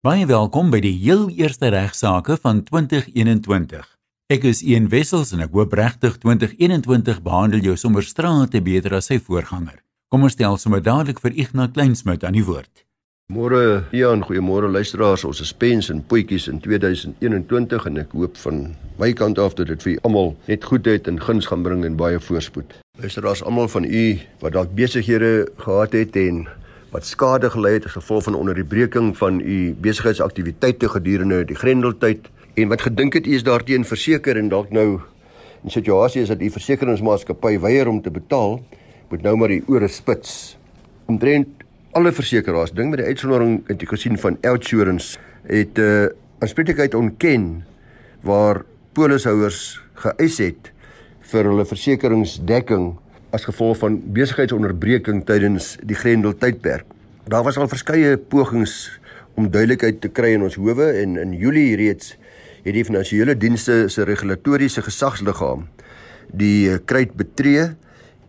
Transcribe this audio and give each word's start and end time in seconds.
Baie 0.00 0.24
welkom 0.24 0.70
by 0.72 0.78
die 0.80 0.94
heel 0.96 1.26
eerste 1.28 1.68
regsaake 1.74 2.38
van 2.40 2.62
2021. 2.64 3.82
Ek 4.32 4.44
is 4.48 4.62
Ian 4.64 4.86
Wessels 4.88 5.34
en 5.36 5.42
ek 5.44 5.52
hoop 5.52 5.74
regtig 5.76 6.14
2021 6.22 7.18
behandel 7.26 7.66
jou 7.66 7.74
sommer 7.76 8.06
strate 8.08 8.62
beter 8.64 8.94
as 8.96 9.10
sy 9.10 9.18
voorganger. 9.20 9.82
Kom 10.08 10.22
ons 10.24 10.32
stel 10.32 10.56
sommer 10.56 10.80
dadelik 10.80 11.20
vir 11.20 11.36
Ignas 11.44 11.74
Kleinsmid 11.74 12.24
aan 12.24 12.38
die 12.38 12.44
woord. 12.46 12.86
Môre 13.28 13.82
Ian, 13.92 14.24
goeiemôre 14.24 14.70
luisteraars. 14.72 15.26
Ons 15.28 15.42
is 15.44 15.52
pens 15.52 15.92
en 15.92 16.00
potjies 16.00 16.48
in 16.48 16.62
2021 16.64 17.90
en 17.92 18.00
ek 18.00 18.16
hoop 18.16 18.40
van 18.40 18.62
my 18.96 19.12
kant 19.12 19.36
af 19.36 19.58
dat 19.60 19.68
dit 19.68 19.84
vir 19.84 20.00
almal 20.08 20.32
net 20.48 20.64
goedheid 20.64 21.12
en 21.12 21.20
guns 21.20 21.50
gaan 21.52 21.66
bring 21.68 21.84
en 21.84 22.00
baie 22.00 22.16
voorspoed. 22.16 22.72
Luisteraars, 23.04 23.44
almal 23.44 23.68
van 23.68 23.84
u 23.84 24.06
wat 24.40 24.56
dalk 24.56 24.72
besighede 24.80 25.44
gehad 25.60 25.92
het 25.92 26.16
en 26.16 26.46
wat 26.90 27.06
skade 27.06 27.50
gelei 27.50 27.72
het 27.78 27.84
as 27.86 27.94
gevolg 27.94 28.24
van 28.26 28.34
onderbreking 28.34 29.16
van 29.16 29.40
u 29.40 29.74
besigheidsaktiwiteite 29.80 30.88
gedurende 30.88 31.44
die 31.44 31.56
Grendeltyd 31.56 32.26
en 32.54 32.68
wat 32.68 32.82
gedink 32.82 33.14
het 33.14 33.26
u 33.26 33.34
is 33.34 33.46
daarteen 33.46 33.84
verseker 33.84 34.36
en 34.36 34.48
dalk 34.48 34.70
nou 34.70 35.00
'n 35.64 35.70
situasie 35.70 36.22
is 36.22 36.28
dat 36.28 36.40
u 36.40 36.50
versekeringsmaatskappy 36.50 37.58
weier 37.60 37.88
om 37.88 38.02
te 38.02 38.10
betaal, 38.10 38.62
moet 39.08 39.22
nou 39.22 39.36
maar 39.36 39.48
die 39.48 39.62
ore 39.68 39.88
spits. 39.88 40.56
Omtrent 41.04 41.48
alle 41.92 42.12
versekeraars, 42.12 42.72
ding 42.72 42.90
met 42.90 42.98
die 42.98 43.06
uitsondering 43.06 43.60
het 43.66 43.82
ek 43.82 43.88
gesien 43.88 44.18
van 44.18 44.38
Outsurance 44.40 45.18
het 45.42 45.76
'n 45.76 45.80
uh, 45.80 46.06
aanspreeklikheid 46.38 46.94
ontken 46.94 47.64
waar 48.22 48.64
polishouers 48.92 49.80
geëis 49.94 50.38
het 50.38 50.72
vir 51.20 51.44
hulle 51.44 51.64
versekeringsdekking 51.64 52.96
as 53.30 53.46
gevolg 53.46 53.78
van 53.78 53.98
besigheidsonderbreking 54.14 55.22
tydens 55.26 55.76
die 55.86 55.96
Grendel 55.96 56.34
tydperk. 56.34 56.86
Daar 57.30 57.44
was 57.46 57.58
al 57.58 57.70
verskeie 57.70 58.16
pogings 58.18 58.88
om 59.38 59.50
duidelikheid 59.50 60.00
te 60.02 60.10
kry 60.10 60.34
in 60.34 60.42
ons 60.46 60.58
howe 60.58 60.88
en 61.02 61.16
in 61.20 61.34
Julie 61.38 61.76
reeds 61.78 62.16
het 62.64 62.74
die 62.74 62.84
finansiële 62.84 63.36
dienste 63.38 63.84
se 63.92 64.04
regulatoriese 64.04 64.82
gesagsliggaam 64.84 65.68
die 66.36 66.70
eh, 66.70 66.80
kruit 66.84 67.14
betree 67.18 67.70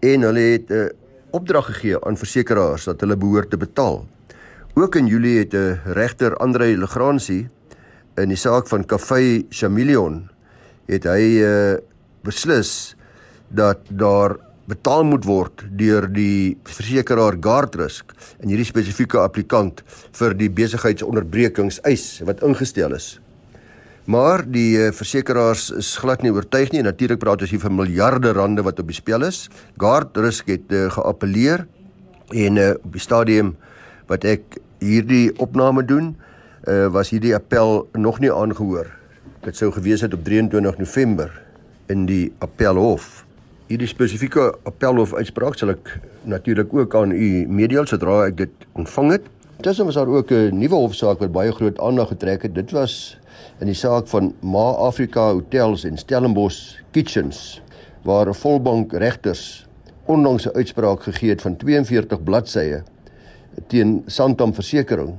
en 0.02 0.28
hulle 0.28 0.45
het 0.53 0.70
'n 0.70 0.73
uh, 0.73 0.89
opdrag 1.31 1.66
gegee 1.66 1.98
aan 2.06 2.17
versekerings 2.17 2.86
dat 2.86 3.02
hulle 3.02 3.17
behoort 3.17 3.50
te 3.50 3.58
betaal. 3.58 4.06
Ook 4.73 4.95
in 4.95 5.08
Julie 5.08 5.39
het 5.39 5.54
'n 5.54 5.58
uh, 5.58 5.94
regter 5.94 6.36
Andre 6.38 6.78
Legrandsie 6.78 7.50
in 8.16 8.28
die 8.28 8.38
saak 8.38 8.67
van 8.67 8.86
Cafe 8.86 9.45
Chameleon 9.50 10.30
het 10.86 11.04
hy 11.04 11.42
uh, 11.42 11.78
beslis 12.23 12.95
dat 13.50 13.80
daar 13.89 14.38
betaal 14.70 15.04
moet 15.08 15.26
word 15.26 15.64
deur 15.78 16.06
die 16.12 16.58
versekeraar 16.67 17.38
Guardrisk 17.42 18.14
en 18.40 18.52
hierdie 18.52 18.67
spesifieke 18.67 19.20
applikant 19.22 19.81
vir 20.17 20.36
die 20.38 20.50
besigheidsonderbrekings 20.54 21.81
eis 21.90 22.22
wat 22.28 22.44
ingestel 22.45 22.95
is. 22.98 23.16
Maar 24.09 24.42
die 24.50 24.80
eh, 24.82 24.89
versekeraars 24.95 25.70
is 25.78 25.94
glad 26.02 26.23
nie 26.26 26.32
oortuig 26.34 26.72
nie. 26.73 26.82
Natuurlik 26.82 27.22
praat 27.22 27.44
ons 27.45 27.54
hier 27.54 27.62
van 27.62 27.76
miljarde 27.78 28.34
rande 28.34 28.64
wat 28.66 28.80
op 28.82 28.89
die 28.89 28.98
spel 28.98 29.28
is. 29.28 29.45
Guardrisk 29.82 30.50
het 30.50 30.73
uh, 30.73 30.88
geappeleer 30.92 31.67
en 32.34 32.58
uh, 32.58 32.72
op 32.82 32.98
die 32.98 33.04
stadium 33.04 33.54
wat 34.09 34.26
ek 34.28 34.58
hierdie 34.82 35.30
opname 35.39 35.86
doen, 35.86 36.16
uh, 36.66 36.88
was 36.92 37.14
hierdie 37.14 37.36
appel 37.38 37.86
nog 37.94 38.20
nie 38.20 38.34
aangehoor. 38.34 38.89
Dit 39.45 39.58
sou 39.62 39.70
gewees 39.72 40.02
het 40.02 40.17
op 40.17 40.26
23 40.26 40.82
November 40.82 41.30
in 41.94 42.08
die 42.09 42.32
appelhof 42.42 43.22
hierdie 43.72 43.88
spesifieke 43.88 44.50
appelhof 44.67 45.14
uitspraak 45.16 45.55
sal 45.55 45.72
ek 45.72 45.94
natuurlik 46.27 46.73
ook 46.75 46.95
aan 47.00 47.14
u 47.16 47.27
meedeel 47.47 47.86
sodra 47.88 48.25
ek 48.25 48.36
dit 48.41 48.66
ontvang 48.75 49.14
het. 49.16 49.30
Intussen 49.61 49.88
was 49.88 49.95
daar 49.95 50.11
ook 50.11 50.31
'n 50.31 50.58
nuwe 50.59 50.75
hofsaak 50.75 51.19
wat 51.23 51.31
baie 51.31 51.52
groot 51.52 51.80
aandag 51.80 52.11
getrek 52.11 52.42
het. 52.44 52.55
Dit 52.55 52.72
was 52.72 53.17
in 53.59 53.67
die 53.72 53.75
saak 53.75 54.08
van 54.08 54.33
Ma 54.42 54.75
Afrika 54.75 55.31
Hotels 55.31 55.86
en 55.86 55.97
Stellenbosch 55.97 56.81
Kitchens 56.92 57.61
waar 58.03 58.27
'n 58.27 58.33
volbank 58.33 58.94
regters 58.94 59.65
onlangs 60.05 60.45
'n 60.48 60.55
uitspraak 60.55 61.04
gegee 61.04 61.30
het 61.30 61.42
van 61.42 61.55
42 61.55 62.23
bladsye 62.23 62.83
teen 63.67 64.04
Santam 64.05 64.54
Versekering. 64.54 65.15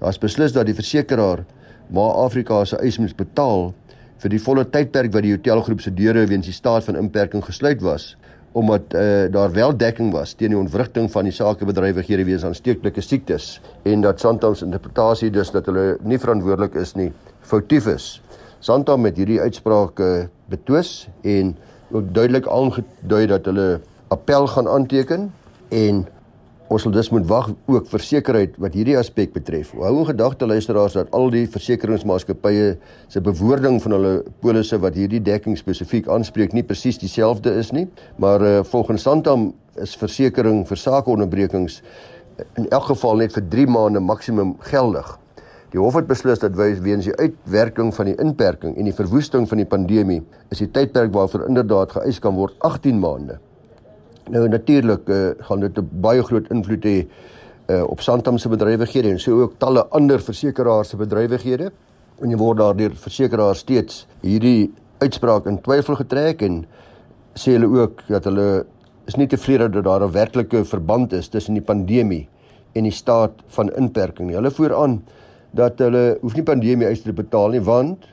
Daar's 0.00 0.18
beslis 0.18 0.52
dat 0.52 0.66
die 0.66 0.74
versekeraar 0.74 1.44
Ma 1.88 2.08
Afrika 2.24 2.64
se 2.64 2.76
eis 2.76 2.98
moet 2.98 3.16
betaal 3.16 3.74
vir 4.22 4.32
die 4.32 4.40
volle 4.40 4.64
tydperk 4.64 5.12
wat 5.12 5.26
die 5.26 5.34
hotelgroep 5.34 5.82
se 5.84 5.92
deure 5.94 6.26
weens 6.26 6.48
die 6.48 6.56
staat 6.56 6.84
van 6.84 6.96
inperking 6.96 7.44
gesluit 7.44 7.82
was 7.84 8.14
omdat 8.56 8.94
uh, 8.96 9.26
daar 9.28 9.52
wel 9.52 9.76
dekking 9.76 10.12
was 10.14 10.32
teen 10.32 10.54
die 10.54 10.58
ontwrigting 10.58 11.10
van 11.12 11.26
die 11.28 11.34
sakebedrywighede 11.36 12.24
weens 12.24 12.44
aansteeklike 12.48 13.02
siektes 13.04 13.58
en 13.84 14.00
dat 14.00 14.22
Santam 14.22 14.54
se 14.56 14.64
interpretasie 14.64 15.28
dus 15.30 15.50
dat 15.52 15.68
hulle 15.68 15.98
nie 16.00 16.18
verantwoordelik 16.18 16.78
is 16.80 16.94
nie 16.96 17.10
foutief 17.44 17.86
is. 17.92 18.06
Santam 18.64 19.04
het 19.04 19.20
hierdie 19.20 19.42
uitspraak 19.44 20.00
uh, 20.00 20.24
betwis 20.48 21.08
en 21.20 21.52
ook 21.92 22.08
duidelik 22.16 22.48
aangedui 22.48 23.26
dat 23.28 23.44
hulle 23.44 23.66
appel 24.08 24.48
gaan 24.54 24.68
aanteken 24.72 25.28
en 25.68 26.06
Ons 26.66 26.82
sal 26.82 26.90
dus 26.90 27.12
moet 27.14 27.26
wag 27.30 27.52
ook 27.70 27.84
vir 27.86 28.02
sekerheid 28.02 28.56
wat 28.58 28.74
hierdie 28.74 28.96
aspek 28.98 29.30
betref. 29.30 29.68
Hou 29.78 30.00
in 30.00 30.08
gedagte 30.08 30.48
luisteraars 30.50 30.96
dat 30.98 31.12
al 31.14 31.28
die 31.30 31.44
versekeringsmaatskappye 31.46 32.72
se 33.12 33.22
bewoording 33.22 33.78
van 33.84 33.94
hulle 33.94 34.14
polisse 34.42 34.80
wat 34.82 34.98
hierdie 34.98 35.20
dekking 35.22 35.54
spesifiek 35.60 36.10
aanspreek 36.10 36.56
nie 36.56 36.64
presies 36.66 36.98
dieselfde 36.98 37.54
is 37.60 37.70
nie, 37.70 37.86
maar 38.18 38.42
uh, 38.42 38.56
volgens 38.66 39.06
Santam 39.06 39.52
is 39.78 39.94
versekering 39.94 40.64
vir 40.66 40.82
sakeonderbrekings 40.82 41.78
in 42.58 42.66
elk 42.74 42.90
geval 42.90 43.22
net 43.22 43.38
vir 43.38 43.46
3 43.54 43.70
maande 43.70 44.02
maksimum 44.02 44.56
geldig. 44.66 45.14
Die 45.70 45.78
hof 45.78 45.94
het 46.00 46.10
beslis 46.10 46.42
dat 46.42 46.58
weens 46.58 47.06
die 47.06 47.14
uitwerking 47.14 47.94
van 47.94 48.10
die 48.10 48.18
inperking 48.18 48.74
en 48.74 48.90
die 48.90 48.96
verwoesting 48.96 49.46
van 49.46 49.62
die 49.62 49.70
pandemie 49.70 50.24
is 50.50 50.66
die 50.66 50.72
tydperk 50.74 51.14
waarvoor 51.14 51.46
inderdaad 51.46 51.94
geëis 52.00 52.18
kan 52.18 52.34
word 52.34 52.58
18 52.66 52.98
maande. 52.98 53.38
Nou 54.26 54.48
natuurlik 54.50 55.08
uh, 55.08 55.30
gaan 55.38 55.60
dit 55.60 55.78
'n 55.78 55.88
baie 56.02 56.22
groot 56.22 56.48
invloed 56.50 56.84
hê 56.84 57.06
uh, 57.70 57.82
op 57.86 58.00
Santam 58.00 58.38
se 58.38 58.48
bedrywighede 58.48 59.08
en 59.08 59.20
so 59.20 59.40
ook 59.40 59.58
talle 59.58 59.86
ander 59.90 60.20
versekeraars 60.20 60.88
se 60.88 60.96
bedrywighede. 60.96 61.70
En 62.22 62.30
jy 62.30 62.36
word 62.36 62.58
daardeur 62.58 62.94
versekeraars 62.94 63.58
steeds 63.58 64.06
hierdie 64.22 64.72
uitspraak 64.98 65.46
in 65.46 65.60
twyfel 65.60 65.94
getrek 65.94 66.42
en 66.42 66.64
sê 67.34 67.52
hulle 67.52 67.68
ook 67.68 68.02
dat 68.08 68.24
hulle 68.24 68.66
is 69.06 69.16
nie 69.16 69.26
tevrede 69.26 69.68
dat 69.68 69.84
daar 69.84 70.02
'n 70.02 70.12
werklike 70.12 70.64
verband 70.64 71.12
is 71.12 71.28
tussen 71.28 71.54
die 71.54 71.62
pandemie 71.62 72.28
en 72.74 72.82
die 72.82 72.92
staat 72.92 73.32
van 73.46 73.70
inperking 73.76 74.28
nie. 74.28 74.36
Hulle 74.36 74.50
voer 74.50 74.74
aan 74.74 75.02
dat 75.52 75.78
hulle 75.78 76.18
hoef 76.20 76.34
nie 76.34 76.42
pandemie 76.42 76.86
eis 76.86 77.02
te 77.02 77.12
betaal 77.12 77.50
nie 77.50 77.60
want 77.60 78.06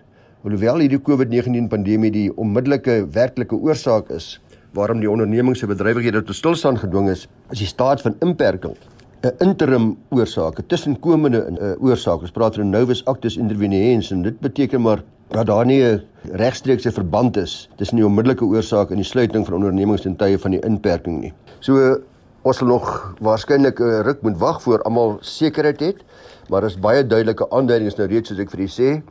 hoewel 0.44 0.78
hierdie 0.78 1.02
COVID-19 1.02 1.68
pandemie 1.69 2.12
die 2.12 2.29
onmiddellike 2.35 3.07
werklike 3.12 3.56
oorsaak 3.56 4.09
is 4.09 4.40
waarom 4.73 5.00
die 5.00 5.09
onderneming 5.09 5.57
se 5.57 5.67
bedrywighede 5.67 6.23
tot 6.23 6.35
stilstand 6.35 6.79
gedwing 6.79 7.09
is, 7.09 7.28
is 7.51 7.59
die 7.59 7.69
staat 7.69 8.01
van 8.01 8.16
inperking 8.19 8.78
'n 9.23 9.31
interim 9.39 9.97
oorsaak, 10.11 10.59
'n 10.59 10.66
tussenkomende 10.67 11.39
uh, 11.47 11.84
oorsaak. 11.84 12.22
Ons 12.22 12.31
praat 12.31 12.56
van 12.56 12.69
novus 12.69 13.06
actus 13.06 13.38
interveniens 13.38 14.11
en 14.11 14.22
dit 14.22 14.39
beteken 14.39 14.81
maar 14.81 15.03
dat 15.31 15.45
daar 15.45 15.66
nie 15.66 15.84
'n 15.84 16.01
regstreekse 16.31 16.91
verband 16.91 17.38
is 17.38 17.69
tussen 17.75 17.95
die 17.95 18.06
onmiddellike 18.06 18.45
oorsaak 18.45 18.89
en 18.89 18.95
die 18.95 19.06
sluiting 19.06 19.45
van 19.45 19.56
ondernemings 19.56 20.06
in 20.06 20.16
tye 20.16 20.39
van 20.39 20.51
die 20.51 20.59
inperking 20.59 21.22
nie. 21.22 21.34
So 21.59 22.01
ons 22.41 22.57
sal 22.57 22.67
nog 22.67 23.16
waarskynlik 23.19 23.79
'n 23.79 24.03
ruk 24.03 24.22
moet 24.22 24.38
wag 24.38 24.61
voor 24.61 24.81
almal 24.81 25.17
sekerheid 25.22 25.79
het, 25.79 26.03
maar 26.50 26.61
daar 26.61 26.69
is 26.69 26.79
baie 26.79 27.07
duidelike 27.07 27.50
aanduidings 27.50 27.95
nou 27.95 28.07
reeds 28.07 28.29
soos 28.29 28.40
ek 28.40 28.51
vir 28.51 28.59
u 28.59 28.67
sê 28.67 29.01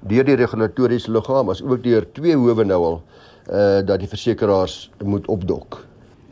deur 0.00 0.24
die 0.24 0.36
regulatoriese 0.36 1.10
liggaam 1.10 1.50
as 1.50 1.62
ook 1.62 1.82
deur 1.82 2.06
twee 2.12 2.36
howe 2.36 2.64
nou 2.64 2.80
al 2.84 3.02
uh 3.48 3.80
dat 3.86 3.98
die 4.00 4.08
versekeraars 4.08 4.90
moet 5.04 5.26
opdok. 5.26 5.84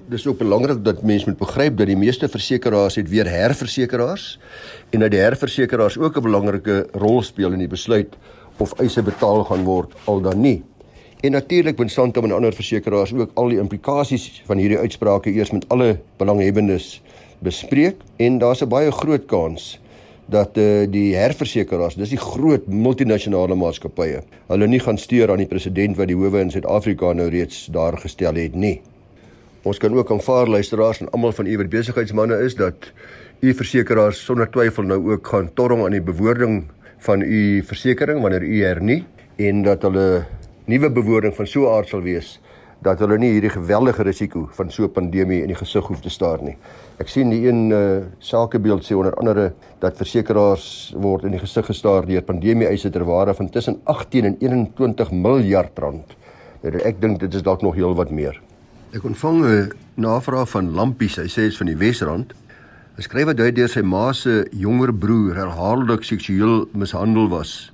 Dis 0.09 0.27
ook 0.27 0.38
belangrik 0.38 0.84
dat 0.84 1.03
mense 1.03 1.28
moet 1.28 1.38
begryp 1.38 1.78
dat 1.78 1.87
die 1.87 1.97
meeste 1.97 2.28
versekeraars 2.28 2.94
het 2.94 3.09
weer 3.09 3.27
herversekeraars 3.27 4.38
en 4.91 5.00
dat 5.00 5.10
die 5.10 5.21
herversekeraars 5.21 5.99
ook 5.99 6.16
'n 6.16 6.22
belangrike 6.22 6.87
rol 6.93 7.22
speel 7.22 7.53
in 7.53 7.59
die 7.59 7.72
besluit 7.72 8.15
of 8.59 8.78
eise 8.80 9.03
betaal 9.03 9.45
gaan 9.45 9.65
word 9.65 9.92
al 10.04 10.21
dan 10.21 10.41
nie. 10.41 10.63
En 11.21 11.33
natuurlik 11.33 11.78
moet 11.78 11.91
Santam 11.91 12.24
en 12.24 12.33
ander 12.33 12.53
versekeraars 12.53 13.15
ook 13.15 13.30
al 13.34 13.48
die 13.48 13.59
implikasies 13.59 14.42
van 14.47 14.59
hierdie 14.59 14.78
uitsprake 14.78 15.33
eers 15.33 15.51
met 15.51 15.68
alle 15.68 15.98
belanghebbendes 16.16 17.03
bespreek 17.39 17.97
en 18.16 18.39
daar's 18.39 18.63
'n 18.63 18.68
baie 18.68 18.91
groot 18.91 19.27
kans 19.27 19.80
dat 20.33 20.59
uh, 20.59 20.84
die 20.91 21.15
herversekeraars, 21.15 21.95
dis 22.01 22.15
die 22.15 22.21
groot 22.21 22.67
multinasjonale 22.67 23.55
maatskappye, 23.59 24.23
hulle 24.51 24.69
nie 24.71 24.81
gaan 24.83 24.99
steur 24.99 25.31
aan 25.31 25.43
die 25.43 25.51
president 25.51 25.99
wat 25.99 26.11
die 26.11 26.19
howe 26.19 26.43
in 26.43 26.51
Suid-Afrika 26.51 27.13
nou 27.15 27.28
reeds 27.31 27.67
daar 27.75 27.99
gestel 28.03 28.39
het 28.41 28.55
nie. 28.59 28.81
Ons 29.67 29.78
kan 29.83 29.95
ook 29.95 30.11
aanvaar 30.15 30.51
luisteraars 30.51 31.03
en 31.03 31.11
almal 31.15 31.34
van 31.34 31.47
u 31.47 31.57
wat 31.59 31.71
besigheidsmense 31.71 32.39
is 32.47 32.55
dat 32.59 32.91
u 33.41 33.55
versekeraars 33.55 34.25
sonder 34.25 34.51
twyfel 34.51 34.87
nou 34.87 35.01
ook 35.13 35.27
gaan 35.27 35.51
torring 35.55 35.84
aan 35.84 35.95
die 35.95 36.03
bewoording 36.03 36.65
van 37.07 37.23
u 37.23 37.63
versekering 37.67 38.23
wanneer 38.23 38.43
u 38.43 38.63
hernie 38.65 39.05
en 39.37 39.63
dat 39.63 39.83
hulle 39.83 40.25
nuwe 40.65 40.91
bewoording 40.91 41.34
van 41.34 41.47
so 41.47 41.71
aard 41.71 41.91
sal 41.91 42.03
wees 42.03 42.37
dat 42.84 43.01
hulle 43.01 43.19
nie 43.19 43.33
hierdie 43.33 43.51
geweldige 43.51 44.05
risiko 44.05 44.49
van 44.53 44.71
so 44.71 44.84
'n 44.84 44.93
pandemie 44.93 45.43
in 45.43 45.49
die 45.49 45.57
gesig 45.57 45.87
hoef 45.87 46.01
te 46.01 46.11
staar 46.11 46.43
nie. 46.43 46.57
Ek 46.99 47.09
sien 47.09 47.31
die 47.31 47.49
een 47.49 47.71
uh, 47.71 48.05
sakebeeld 48.19 48.84
sê 48.84 48.95
onder 48.95 49.15
andere 49.15 49.53
dat 49.81 49.97
versekerings 49.97 50.95
word 50.97 51.25
in 51.25 51.31
die 51.31 51.41
gesig 51.41 51.67
gestaar 51.67 52.07
deur 52.07 52.23
pandemie 52.23 52.67
eise 52.67 52.91
ter 52.91 53.05
waarde 53.05 53.34
van 53.34 53.51
tussen 53.51 53.81
18 53.84 54.25
en 54.25 54.37
21 54.41 55.11
miljard 55.11 55.78
rand. 55.78 56.17
Nou 56.63 56.78
ek 56.78 57.01
dink 57.01 57.21
dit 57.21 57.34
is 57.34 57.43
dalk 57.43 57.63
nog 57.63 57.75
heel 57.75 57.95
wat 57.95 58.11
meer. 58.11 58.41
Ek 58.93 59.05
ontvang 59.05 59.45
'n 59.45 59.73
navraag 59.95 60.49
van 60.49 60.75
Lampies. 60.75 61.17
Hy 61.17 61.28
sê 61.28 61.43
hy 61.43 61.49
is 61.49 61.57
van 61.57 61.67
die 61.67 61.77
Wesrand. 61.77 62.33
Hy 62.97 63.03
skryf 63.03 63.27
dat 63.27 63.39
hy 63.39 63.53
deur 63.53 63.69
sy 63.69 63.83
ma 63.83 64.13
se 64.13 64.47
jonger 64.53 64.93
broer 64.95 65.34
herhaaldelik 65.34 66.05
seksueel 66.05 66.69
mishandel 66.73 67.28
was. 67.28 67.73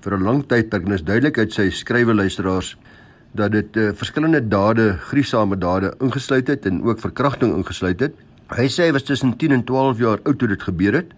Vir 0.00 0.16
'n 0.16 0.22
lang 0.22 0.46
tydperk 0.46 0.86
en 0.86 0.92
is 0.92 1.02
duidelik 1.02 1.38
uit 1.38 1.52
sy 1.52 1.70
skrywe 1.70 2.14
luisteraars 2.14 2.76
dat 3.36 3.52
dit 3.52 3.76
uh, 3.76 3.90
verskillende 3.94 4.40
dade, 4.48 4.96
gruisame 5.08 5.58
dade 5.58 5.94
ingesluit 6.00 6.48
het 6.48 6.66
en 6.66 6.82
ook 6.82 7.00
verkrachting 7.00 7.54
ingesluit 7.56 8.00
het. 8.00 8.14
Hy 8.56 8.68
sê 8.70 8.88
hy 8.88 8.92
was 8.96 9.06
tussen 9.06 9.36
10 9.36 9.52
en 9.52 9.64
12 9.64 9.98
jaar 10.02 10.22
oud 10.24 10.38
toe 10.38 10.48
dit 10.48 10.62
gebeur 10.62 11.00
het. 11.00 11.14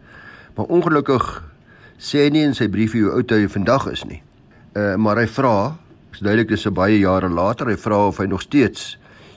Maar 0.56 0.66
ongelukkig 0.66 1.26
sê 1.98 2.26
hy 2.26 2.30
nie 2.34 2.46
in 2.46 2.54
sy 2.54 2.68
briefie 2.68 3.04
hoe 3.04 3.18
oud 3.20 3.30
hy 3.30 3.46
vandag 3.48 3.90
is 3.92 4.04
nie. 4.08 4.22
Uh 4.74 4.96
maar 4.96 5.20
hy 5.20 5.26
vra, 5.30 5.76
is 6.12 6.20
duidelik 6.20 6.48
dis 6.48 6.66
'n 6.66 6.74
baie 6.74 6.98
jare 6.98 7.28
later, 7.28 7.68
hy 7.68 7.76
vra 7.76 8.06
of 8.08 8.18
hy 8.18 8.26
nog 8.26 8.42
steeds 8.42 8.96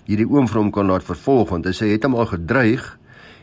hierdie 0.09 0.27
oom 0.27 0.47
vir 0.49 0.59
hom 0.59 0.71
kan 0.73 0.89
laat 0.89 1.05
vervolg 1.05 1.53
want 1.53 1.67
hy 1.69 1.73
sê 1.75 1.87
hy 1.87 1.97
het 1.97 2.07
hom 2.07 2.17
al 2.19 2.29
gedreig 2.31 2.83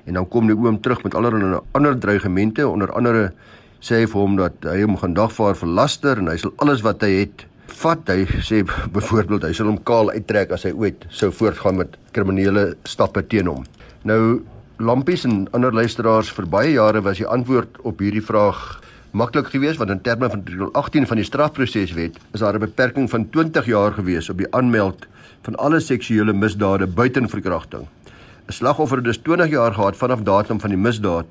en 0.08 0.19
dan 0.19 0.26
kom 0.29 0.49
die 0.49 0.56
oom 0.56 0.81
terug 0.82 1.05
met 1.05 1.14
allerlei 1.19 1.61
ander 1.76 1.96
dreigemente 2.00 2.67
onder 2.67 2.93
andere 2.96 3.31
sê 3.81 4.02
hy 4.02 4.08
vir 4.11 4.20
hom 4.20 4.37
dat 4.40 4.67
hy 4.67 4.82
hom 4.82 4.99
gaan 5.00 5.14
dagvaar 5.17 5.56
vir 5.58 5.70
laster 5.79 6.19
en 6.19 6.31
hy 6.32 6.37
sal 6.40 6.55
alles 6.64 6.82
wat 6.87 7.05
hy 7.06 7.12
het 7.23 7.46
vat. 7.73 8.09
Hy 8.09 8.26
sê 8.44 8.62
byvoorbeeld 8.65 9.44
hy 9.44 9.53
sal 9.53 9.70
hom 9.70 9.81
kaal 9.82 10.11
uittrek 10.11 10.53
as 10.53 10.65
hy 10.65 10.73
ooit 10.73 11.06
sou 11.11 11.31
voortgaan 11.31 11.76
met 11.76 11.97
kriminele 12.12 12.75
stappe 12.88 13.23
teen 13.29 13.47
hom. 13.47 13.65
Nou 14.05 14.41
lampies 14.79 15.25
en 15.26 15.49
ander 15.53 15.75
luisteraars 15.75 16.31
vir 16.31 16.47
baie 16.47 16.73
jare 16.76 17.03
was 17.03 17.19
die 17.19 17.26
antwoord 17.26 17.81
op 17.82 17.99
hierdie 17.99 18.23
vraag 18.23 18.81
maklik 19.11 19.49
geweest 19.50 19.81
want 19.81 19.91
in 19.91 20.03
terme 20.05 20.29
van 20.31 20.41
artikel 20.44 20.73
18 20.73 21.06
van 21.11 21.17
die 21.17 21.26
strafproseswet 21.26 22.19
is 22.35 22.41
daar 22.41 22.55
'n 22.55 22.67
beperking 22.67 23.11
van 23.11 23.31
20 23.31 23.67
jaar 23.67 23.93
geweest 23.93 24.31
op 24.31 24.38
die 24.38 24.53
aanmeld 24.55 25.06
van 25.43 25.56
alle 25.56 25.81
seksuele 25.81 26.32
misdade 26.32 26.87
buiten 26.87 27.29
verkrachting. 27.29 27.87
'n 28.49 28.53
Slagoffer 28.53 28.97
het 28.97 29.05
dus 29.05 29.19
20 29.19 29.50
jaar 29.50 29.75
gehad 29.75 29.97
vanaf 29.97 30.23
datum 30.23 30.61
van 30.61 30.71
die 30.71 30.79
misdaad 30.79 31.26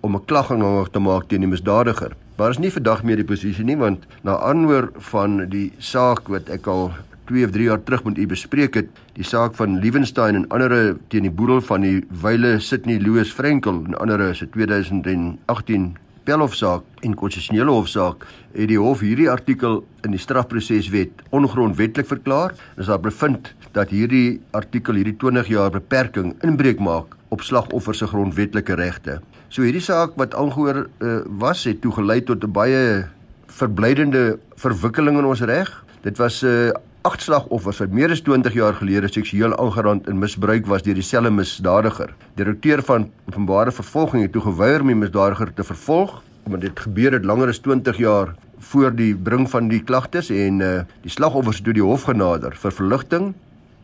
om 0.00 0.16
'n 0.16 0.24
klag 0.24 0.50
aanhangig 0.50 0.90
te 0.90 0.98
maak 0.98 1.28
teen 1.28 1.40
die 1.40 1.48
misdadiger. 1.48 2.16
Maar 2.36 2.50
is 2.50 2.58
nie 2.58 2.72
vandag 2.72 3.02
meer 3.02 3.16
die 3.16 3.24
posisie 3.24 3.64
nie 3.64 3.76
want 3.76 4.06
na 4.22 4.38
aanhoor 4.38 4.90
van 5.12 5.48
die 5.48 5.72
saak 5.78 6.28
wat 6.28 6.48
ek 6.48 6.66
al 6.66 6.92
2 7.30 7.44
of 7.44 7.50
3 7.50 7.64
jaar 7.64 7.82
terug 7.82 8.04
met 8.04 8.18
u 8.18 8.26
bespreek 8.26 8.74
het, 8.74 8.88
die 9.14 9.24
saak 9.24 9.54
van 9.54 9.78
Liebenstein 9.78 10.34
en 10.34 10.48
ander 10.48 10.96
teen 11.08 11.22
die 11.22 11.30
boedel 11.30 11.60
van 11.60 11.80
die 11.80 12.00
wyle 12.22 12.58
Sydney 12.60 12.98
Louis 12.98 13.32
Frankel 13.32 13.84
en 13.86 13.94
ander 13.94 14.34
se 14.34 14.48
2018 14.50 15.96
Pelhofsaak 16.24 16.82
en 17.02 17.14
konstitusionele 17.16 17.72
hofsaak 17.72 18.26
het 18.52 18.68
die 18.68 18.78
hof 18.78 19.00
hierdie 19.00 19.30
artikel 19.32 19.80
in 20.04 20.12
die 20.14 20.20
strafproseswet 20.20 21.24
ongrondwettig 21.34 22.06
verklaar. 22.06 22.52
Dis 22.76 22.90
daar 22.90 23.00
bevind 23.00 23.54
dat 23.72 23.94
hierdie 23.94 24.40
artikel 24.56 25.00
hierdie 25.00 25.16
20 25.16 25.48
jaar 25.48 25.72
beperking 25.74 26.34
inbreuk 26.46 26.82
maak 26.82 27.16
op 27.30 27.42
slagoffers 27.46 28.02
se 28.02 28.10
grondwetlike 28.10 28.76
regte. 28.76 29.20
So 29.50 29.64
hierdie 29.66 29.82
saak 29.82 30.12
wat 30.14 30.30
aangehoor 30.38 30.84
uh, 31.02 31.14
was 31.42 31.64
het 31.66 31.80
toegelei 31.82 32.20
tot 32.22 32.44
'n 32.46 32.52
baie 32.54 33.10
verblydende 33.50 34.38
verwikkeling 34.54 35.18
in 35.18 35.26
ons 35.26 35.42
reg. 35.42 35.66
Dit 36.06 36.18
was 36.18 36.42
'n 36.42 36.46
uh, 36.46 36.68
eh, 36.68 36.74
agt 37.02 37.22
slagoffers 37.22 37.78
wat 37.78 37.90
meer 37.90 38.10
as 38.10 38.22
20 38.22 38.54
jaar 38.54 38.74
gelede 38.74 39.08
seksueel 39.08 39.56
aangerand 39.58 40.06
en 40.06 40.18
misbruik 40.18 40.66
was 40.66 40.82
deur 40.82 40.94
dieselfde 40.94 41.30
misdadiger. 41.30 42.14
Direkteur 42.34 42.82
van 42.82 43.10
openbare 43.26 43.72
vervolging 43.72 44.22
het 44.22 44.32
toe 44.32 44.42
geweier 44.42 44.80
om 44.80 44.86
die 44.86 44.94
misdadiger 44.94 45.54
te 45.54 45.64
vervolg 45.64 46.22
omdat 46.46 46.60
dit 46.60 46.80
gebeur 46.80 47.12
het 47.12 47.24
langer 47.24 47.48
as 47.48 47.58
20 47.58 47.96
jaar 47.96 48.34
voor 48.58 48.94
die 48.94 49.16
bring 49.16 49.50
van 49.50 49.68
die 49.68 49.82
klagtes 49.82 50.30
en 50.30 50.60
uh, 50.60 50.80
die 51.02 51.10
slagoffers 51.10 51.60
toe 51.60 51.72
die 51.72 51.82
hof 51.82 52.02
genader 52.02 52.54
vir 52.54 52.72
verligting. 52.72 53.34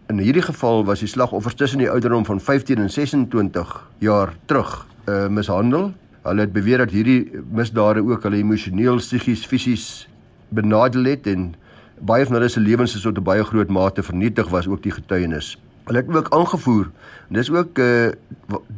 In 0.09 0.19
hierdie 0.19 0.43
geval 0.43 0.85
was 0.85 1.01
die 1.01 1.09
slagoffers 1.09 1.55
tussen 1.55 1.79
die 1.79 1.91
ouderdom 1.91 2.25
van 2.25 2.41
15 2.41 2.79
en 2.79 2.91
26 2.91 3.89
jaar 3.99 4.35
terug 4.47 4.87
uh, 5.09 5.27
mishandel. 5.29 5.93
Hulle 6.23 6.41
het 6.41 6.53
beweer 6.53 6.79
dat 6.79 6.91
hierdie 6.91 7.31
misdade 7.51 8.03
ook 8.03 8.23
hulle 8.23 8.37
emosioneel, 8.37 8.99
psigies, 9.03 9.47
fisies 9.47 10.09
benadeel 10.49 11.05
het 11.05 11.27
en 11.27 11.55
baie 12.01 12.27
van 12.27 12.39
hulle 12.39 12.49
se 12.49 12.61
lewens 12.61 12.95
is 12.95 13.03
tot 13.03 13.19
'n 13.19 13.23
baie 13.23 13.45
groot 13.45 13.69
mate 13.69 14.03
vernietig 14.03 14.49
was 14.49 14.67
ook 14.67 14.83
die 14.83 14.93
getuienis. 14.93 15.57
Hulle 15.87 16.03
het 16.03 16.17
ook 16.17 16.35
aangevoer 16.35 16.91
dis 17.29 17.51
ook 17.51 17.79
uh 17.79 18.11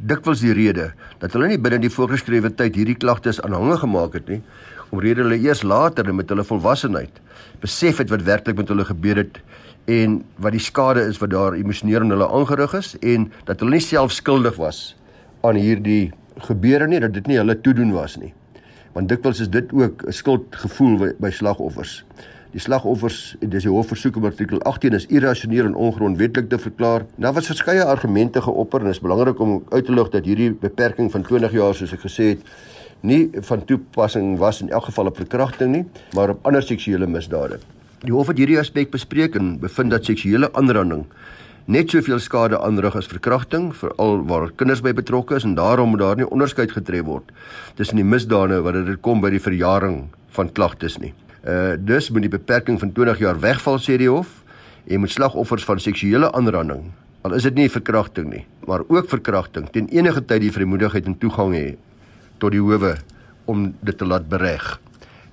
dikwels 0.09 0.41
die 0.41 0.55
rede 0.57 0.93
dat 1.21 1.35
hulle 1.37 1.51
nie 1.51 1.61
binne 1.61 1.79
die 1.83 1.93
voorgeskrewe 1.93 2.51
tyd 2.57 2.77
hierdie 2.79 2.97
klagtes 2.97 3.41
aanhangig 3.45 3.83
gemaak 3.85 4.15
het 4.17 4.29
nie 4.33 4.41
omrede 4.95 5.25
hulle 5.25 5.37
eers 5.37 5.63
later 5.63 6.09
met 6.15 6.31
hulle 6.33 6.45
volwassenheid 6.49 7.21
besef 7.61 8.01
het 8.01 8.13
wat 8.13 8.25
werklik 8.25 8.57
met 8.57 8.71
hulle 8.73 8.87
gebeur 8.89 9.21
het 9.21 9.41
en 9.89 10.23
wat 10.41 10.57
die 10.57 10.63
skade 10.63 11.05
is 11.11 11.21
wat 11.21 11.35
daar 11.35 11.59
emosioneel 11.59 12.07
aan 12.07 12.15
hulle 12.17 12.29
aangerig 12.41 12.77
is 12.79 12.95
en 13.01 13.29
dat 13.45 13.61
hulle 13.61 13.77
nie 13.77 13.85
self 13.85 14.17
skuldig 14.17 14.57
was 14.57 14.97
aan 15.45 15.61
hierdie 15.61 16.13
gebeure 16.41 16.87
nie 16.87 17.01
dat 17.01 17.13
dit 17.13 17.27
nie 17.27 17.37
hulle 17.37 17.61
toedoen 17.61 17.93
was 17.93 18.17
nie 18.17 18.33
want 18.93 19.09
dikwels 19.09 19.41
is 19.41 19.51
dit 19.51 19.73
ook 19.73 20.07
'n 20.07 20.13
skuldgevoel 20.13 20.99
by, 20.99 21.13
by 21.19 21.31
slagoffers 21.31 22.05
Die 22.49 22.61
slagoffers, 22.65 23.37
dis 23.45 23.67
die 23.67 23.73
hofversoek 23.73 24.17
om 24.17 24.25
artikel 24.25 24.61
18 24.65 24.97
is 24.97 25.05
irrasioneel 25.13 25.67
en 25.69 25.75
ongrondwettig 25.77 26.47
te 26.49 26.59
verklaar. 26.59 27.05
Daar 27.21 27.35
was 27.37 27.51
verskeie 27.51 27.85
argumente 27.85 28.41
geopper 28.41 28.81
en 28.81 28.89
dit 28.89 28.97
is 28.97 29.03
belangrik 29.05 29.41
om 29.45 29.59
uit 29.69 29.85
te 29.85 29.93
lig 29.93 30.09
dat 30.15 30.25
hierdie 30.25 30.55
beperking 30.63 31.11
van 31.13 31.27
20 31.27 31.53
jaar 31.53 31.77
soos 31.77 31.93
ek 31.93 32.07
gesê 32.07 32.31
het, 32.33 32.47
nie 33.05 33.29
van 33.51 33.65
toepassing 33.69 34.39
was 34.41 34.63
in 34.65 34.73
elk 34.73 34.89
geval 34.89 35.13
op 35.13 35.21
verkrachting 35.21 35.75
nie, 35.75 35.85
maar 36.17 36.33
op 36.33 36.49
ander 36.49 36.65
seksuele 36.65 37.07
misdade. 37.07 37.61
Die 38.01 38.15
hof 38.17 38.33
het 38.33 38.41
hierdie 38.41 38.59
aspek 38.59 38.91
bespreek 38.97 39.37
en 39.37 39.59
bevind 39.61 39.93
dat 39.93 40.09
seksuele 40.09 40.49
aanranding 40.57 41.05
net 41.69 41.93
soveel 41.93 42.17
skade 42.17 42.57
aanrig 42.65 42.95
as 42.97 43.09
verkrachting, 43.11 43.69
veral 43.77 44.23
waar 44.29 44.49
kinders 44.57 44.81
by 44.81 44.95
betrokke 44.97 45.37
is 45.37 45.45
en 45.45 45.53
daarom 45.59 45.93
moet 45.93 46.01
daar 46.01 46.17
nie 46.17 46.29
onderskeid 46.33 46.73
getref 46.73 47.05
word 47.05 47.29
tussen 47.77 48.01
die 48.01 48.07
misdade 48.09 48.63
wat 48.65 48.79
dit 48.87 49.03
kom 49.05 49.21
by 49.21 49.29
die 49.35 49.43
verjaring 49.43 50.07
van 50.37 50.49
klagtes 50.57 50.97
nie. 51.03 51.13
Uh 51.45 51.77
dus 51.77 52.09
moet 52.11 52.25
die 52.25 52.33
beperking 52.33 52.81
van 52.81 52.95
20 52.97 53.21
jaar 53.21 53.41
wegval 53.43 53.77
sê 53.85 53.99
die 54.01 54.09
hof. 54.09 54.33
Jy 54.89 54.97
moet 54.97 55.13
slagoffers 55.13 55.69
van 55.69 55.81
seksuele 55.85 56.33
aanranding, 56.33 56.89
al 57.23 57.37
is 57.37 57.45
dit 57.45 57.61
nie 57.61 57.69
verkrachting 57.69 58.31
nie, 58.33 58.45
maar 58.65 58.87
ook 58.89 59.11
verkrachting 59.13 59.69
ten 59.69 59.93
enige 59.93 60.25
tyd 60.25 60.47
die 60.47 60.55
vrymoedigheid 60.55 61.05
en 61.05 61.19
toegang 61.21 61.53
hê 61.53 61.67
tot 62.41 62.55
die 62.57 62.65
howe 62.65 62.97
om 63.45 63.75
dit 63.85 63.99
te 63.99 64.09
laat 64.09 64.25
bereg. 64.29 64.79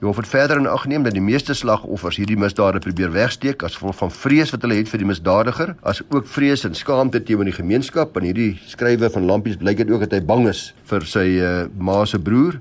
Jy 0.02 0.10
hoef 0.10 0.20
verder 0.28 0.60
in 0.60 0.68
ag 0.68 0.86
neem 0.92 1.06
dat 1.06 1.16
die 1.16 1.24
meeste 1.24 1.54
slagoffers 1.56 2.18
hierdie 2.20 2.36
misdade 2.38 2.82
probeer 2.84 3.14
wegsteek 3.16 3.64
as 3.64 3.78
gevolg 3.78 3.96
van 4.02 4.12
vrees 4.12 4.52
wat 4.52 4.66
hulle 4.66 4.76
het 4.76 4.92
vir 4.92 5.02
die 5.02 5.08
misdadiger, 5.08 5.76
as 5.88 6.02
ook 6.10 6.28
vrees 6.28 6.66
en 6.68 6.76
skaamte 6.76 7.22
teenoor 7.24 7.48
die 7.48 7.56
gemeenskap. 7.56 8.18
En 8.20 8.28
hierdie 8.28 8.58
skrywe 8.68 9.10
van 9.14 9.28
Lampies 9.30 9.56
blyk 9.62 9.80
dit 9.84 9.94
ook 9.94 10.04
dat 10.04 10.18
hy 10.18 10.22
bang 10.26 10.50
is 10.52 10.68
vir 10.90 11.08
sy 11.08 11.26
uh, 11.40 11.54
ma 11.80 12.04
se 12.06 12.20
broer 12.20 12.60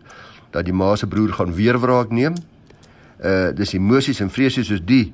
dat 0.54 0.68
die 0.68 0.76
ma 0.76 0.94
se 0.94 1.10
broer 1.10 1.34
gaan 1.34 1.54
weer 1.56 1.80
wraak 1.82 2.14
neem 2.14 2.38
uh 3.24 3.50
dis 3.56 3.74
emosies 3.74 4.20
en 4.20 4.30
vrese 4.30 4.64
soos 4.66 4.82
die 4.84 5.12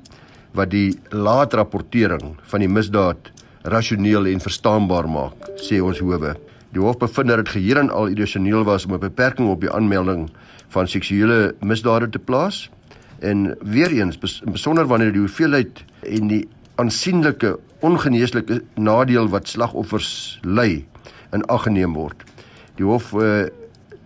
wat 0.57 0.71
die 0.73 0.99
laat 1.09 1.53
rapportering 1.55 2.35
van 2.51 2.63
die 2.63 2.69
misdaad 2.69 3.31
rasioneel 3.63 4.25
en 4.31 4.41
verstaanbaar 4.41 5.07
maak, 5.07 5.51
sê 5.61 5.79
ons 5.81 5.99
howe. 6.01 6.33
Die 6.71 6.81
hof 6.81 6.97
bevind 6.97 7.27
dat 7.27 7.37
dit 7.37 7.49
geheel 7.49 7.77
en 7.77 7.89
al 7.89 8.07
irrasioneel 8.07 8.63
was 8.63 8.85
om 8.85 8.93
'n 8.93 8.99
beperking 8.99 9.49
op 9.49 9.61
die 9.61 9.71
aanmelding 9.71 10.29
van 10.67 10.87
seksuele 10.87 11.55
misdade 11.59 12.09
te 12.09 12.19
plaas. 12.19 12.69
En 13.19 13.57
weer 13.61 13.91
eens, 13.91 14.17
besonder 14.51 14.85
wanneer 14.87 15.11
die 15.11 15.19
hoeveelheid 15.19 15.83
en 15.99 16.27
die 16.27 16.47
aansienlike 16.75 17.59
ongeneeslike 17.79 18.61
nadeel 18.75 19.29
wat 19.29 19.47
slagoffers 19.47 20.39
ly 20.41 20.85
in 21.31 21.45
ag 21.45 21.63
geneem 21.63 21.93
word. 21.93 22.23
Die 22.75 22.85
hof 22.85 23.13
uh, 23.13 23.45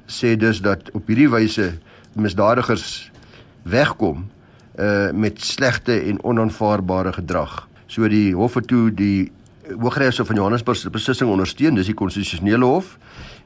sê 0.06 0.36
dus 0.38 0.62
dat 0.62 0.92
op 0.94 1.08
hierdie 1.08 1.30
wyse 1.30 1.74
misdadigers 2.14 3.12
wegkom 3.64 4.26
uh 4.80 5.12
met 5.12 5.40
slegte 5.42 5.96
en 6.00 6.24
onaanvaarbare 6.24 7.14
gedrag. 7.14 7.68
So 7.88 8.08
die 8.12 8.34
hof 8.36 8.54
het 8.54 8.68
toe 8.68 8.92
die 8.92 9.32
Hooggeregshof 9.74 10.28
van 10.28 10.36
Johannesburg 10.36 10.78
se 10.78 10.90
beslissing 10.90 11.30
ondersteun, 11.30 11.76
dis 11.76 11.90
die 11.90 11.98
konstitusionele 11.98 12.66
hof 12.66 12.98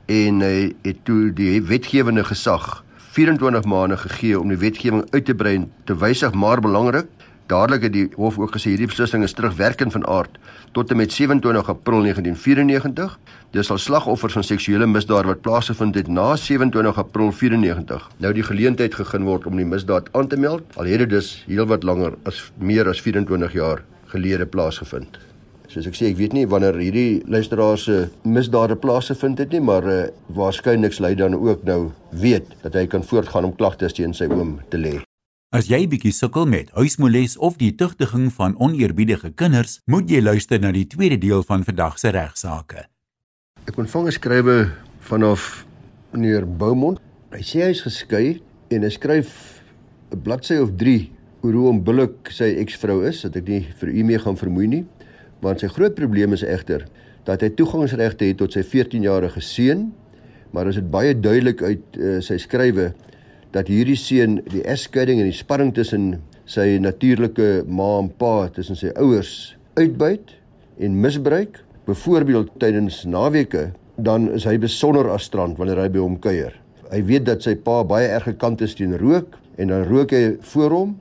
en 0.09 0.41
hy 0.41 0.69
uh, 0.69 0.73
het 0.83 1.03
toe 1.07 1.29
die 1.35 1.61
wetgewende 1.63 2.23
gesag 2.23 2.83
24 3.15 3.65
maande 3.69 3.97
gegee 3.97 4.39
om 4.39 4.49
die 4.51 4.59
wetgewing 4.59 5.05
uit 5.11 5.25
te 5.25 5.35
brei 5.35 5.55
en 5.61 5.71
te 5.85 5.95
wysig, 5.97 6.33
maar 6.33 6.61
belangrik, 6.61 7.07
Dadelik 7.49 7.81
het 7.87 7.93
die 7.95 8.09
hof 8.13 8.35
ook 8.37 8.51
gesê 8.53 8.75
hierdie 8.75 8.87
beslissing 8.91 9.23
is 9.25 9.33
terugwerkend 9.33 9.95
van 9.95 10.03
aard 10.05 10.35
tot 10.77 10.91
en 10.93 10.99
met 11.01 11.13
27 11.13 11.69
April 11.71 12.03
1994. 12.05 13.15
Dis 13.57 13.71
al 13.73 13.79
slagoffers 13.81 14.35
van 14.37 14.45
seksuele 14.45 14.85
misdaad 14.85 15.25
wat 15.25 15.41
plaasgevind 15.41 15.97
het 15.97 16.07
na 16.07 16.35
27 16.37 16.99
April 17.01 17.31
94. 17.31 18.05
Nou 18.17 18.33
die 18.37 18.45
geleentheid 18.45 18.93
gegee 18.93 19.25
word 19.25 19.47
om 19.49 19.57
die 19.57 19.65
misdaad 19.65 20.13
aan 20.13 20.29
te 20.29 20.37
meld, 20.37 20.77
al 20.77 20.91
het 20.91 21.01
dit 21.05 21.09
dus 21.09 21.31
heelwat 21.47 21.83
langer 21.83 22.19
as 22.29 22.51
meer 22.57 22.87
as 22.87 23.01
24 23.01 23.57
jaar 23.57 23.81
gelede 24.13 24.45
plaasgevind. 24.45 25.17
Soos 25.69 25.85
ek 25.85 25.93
sê, 25.93 26.07
ek 26.09 26.17
weet 26.17 26.33
nie 26.33 26.47
wanneer 26.49 26.73
hierdie 26.81 27.19
luisteraars 27.29 27.83
se 27.85 27.97
misdade 28.25 28.73
plaasgevind 28.81 29.37
het 29.37 29.51
nie, 29.53 29.61
maar 29.61 29.85
uh, 29.85 29.99
waarskynlik 30.33 30.95
lei 30.97 31.11
dan 31.13 31.35
ook 31.37 31.61
nou 31.67 31.91
weet 32.09 32.47
dat 32.63 32.73
hy 32.73 32.87
kan 32.89 33.05
voortgaan 33.05 33.45
om 33.45 33.53
klagtes 33.53 33.93
teen 33.93 34.15
sy 34.17 34.25
oom 34.33 34.57
te 34.73 34.81
lê. 34.81 34.95
As 35.53 35.69
jy 35.69 35.83
bietjie 35.89 36.13
sukkel 36.13 36.49
met 36.49 36.73
huismoeles 36.73 37.37
of 37.37 37.59
die 37.61 37.69
tugtiging 37.77 38.31
van 38.33 38.57
oneerbiedige 38.57 39.29
kinders, 39.37 39.77
moet 39.85 40.09
jy 40.09 40.23
luister 40.25 40.57
na 40.61 40.73
die 40.73 40.87
tweede 40.89 41.21
deel 41.21 41.45
van 41.45 41.61
vandag 41.65 42.01
se 42.01 42.15
regsaake. 42.17 42.87
Ek 43.69 43.77
ontvang 43.77 44.09
'n 44.09 44.17
skrywe 44.17 44.57
vanaf 45.05 45.65
meneer 46.13 46.49
Beaumont. 46.49 46.97
Hy 47.29 47.45
sê 47.45 47.61
hy 47.61 47.71
is 47.77 47.85
geskei 47.85 48.41
en 48.73 48.81
hy 48.81 48.89
skryf 48.89 49.61
'n 50.09 50.21
bladsy 50.21 50.57
of 50.57 50.73
3 50.77 51.11
oor 51.43 51.53
hoe 51.53 51.69
onbillik 51.69 52.31
sy 52.33 52.57
eksvrou 52.57 53.05
is, 53.05 53.21
dat 53.21 53.35
ek 53.35 53.47
nie 53.47 53.67
vir 53.79 53.89
u 53.89 54.03
mee 54.03 54.17
gaan 54.17 54.37
vermoei 54.37 54.67
nie. 54.67 54.85
Want 55.43 55.63
sy 55.63 55.69
groot 55.71 55.95
probleem 55.95 56.35
is 56.35 56.43
egter 56.43 56.85
dat 57.27 57.43
hy 57.45 57.51
toegangsregte 57.53 58.27
het 58.27 58.39
tot 58.41 58.55
sy 58.55 58.63
14-jarige 58.65 59.41
seun, 59.43 59.89
maar 60.55 60.69
is 60.69 60.79
dit 60.79 60.87
baie 60.91 61.13
duidelik 61.13 61.61
uit 61.61 61.99
uh, 61.99 62.17
sy 62.25 62.39
skrywe 62.41 62.89
dat 63.53 63.69
hierdie 63.69 63.97
seun 63.97 64.39
die 64.49 64.63
egskeiding 64.65 65.21
en 65.21 65.29
die 65.29 65.37
spanning 65.37 65.71
tussen 65.75 66.11
sy 66.49 66.79
natuurlike 66.81 67.63
ma 67.69 67.91
en 67.99 68.09
pa, 68.21 68.49
tussen 68.53 68.77
sy 68.77 68.93
ouers 68.97 69.53
uitbuit 69.77 70.33
en 70.81 70.97
misbruik, 71.03 71.59
byvoorbeeld 71.85 72.51
tydens 72.61 73.03
naweke, 73.09 73.69
dan 74.01 74.29
is 74.33 74.47
hy 74.47 74.55
besonder 74.61 75.09
astrand 75.13 75.59
wanneer 75.59 75.81
hy 75.83 75.89
by 75.93 76.01
hom 76.01 76.17
kuier. 76.21 76.55
Hy 76.89 77.03
weet 77.05 77.27
dat 77.27 77.45
sy 77.45 77.53
pa 77.61 77.83
baie 77.85 78.09
erg 78.09 78.31
gekant 78.31 78.61
is 78.65 78.73
teen 78.77 78.95
rook 78.97 79.37
en 79.61 79.69
dan 79.73 79.85
rook 79.89 80.13
hy 80.15 80.23
voor 80.53 80.75
hom 80.75 80.97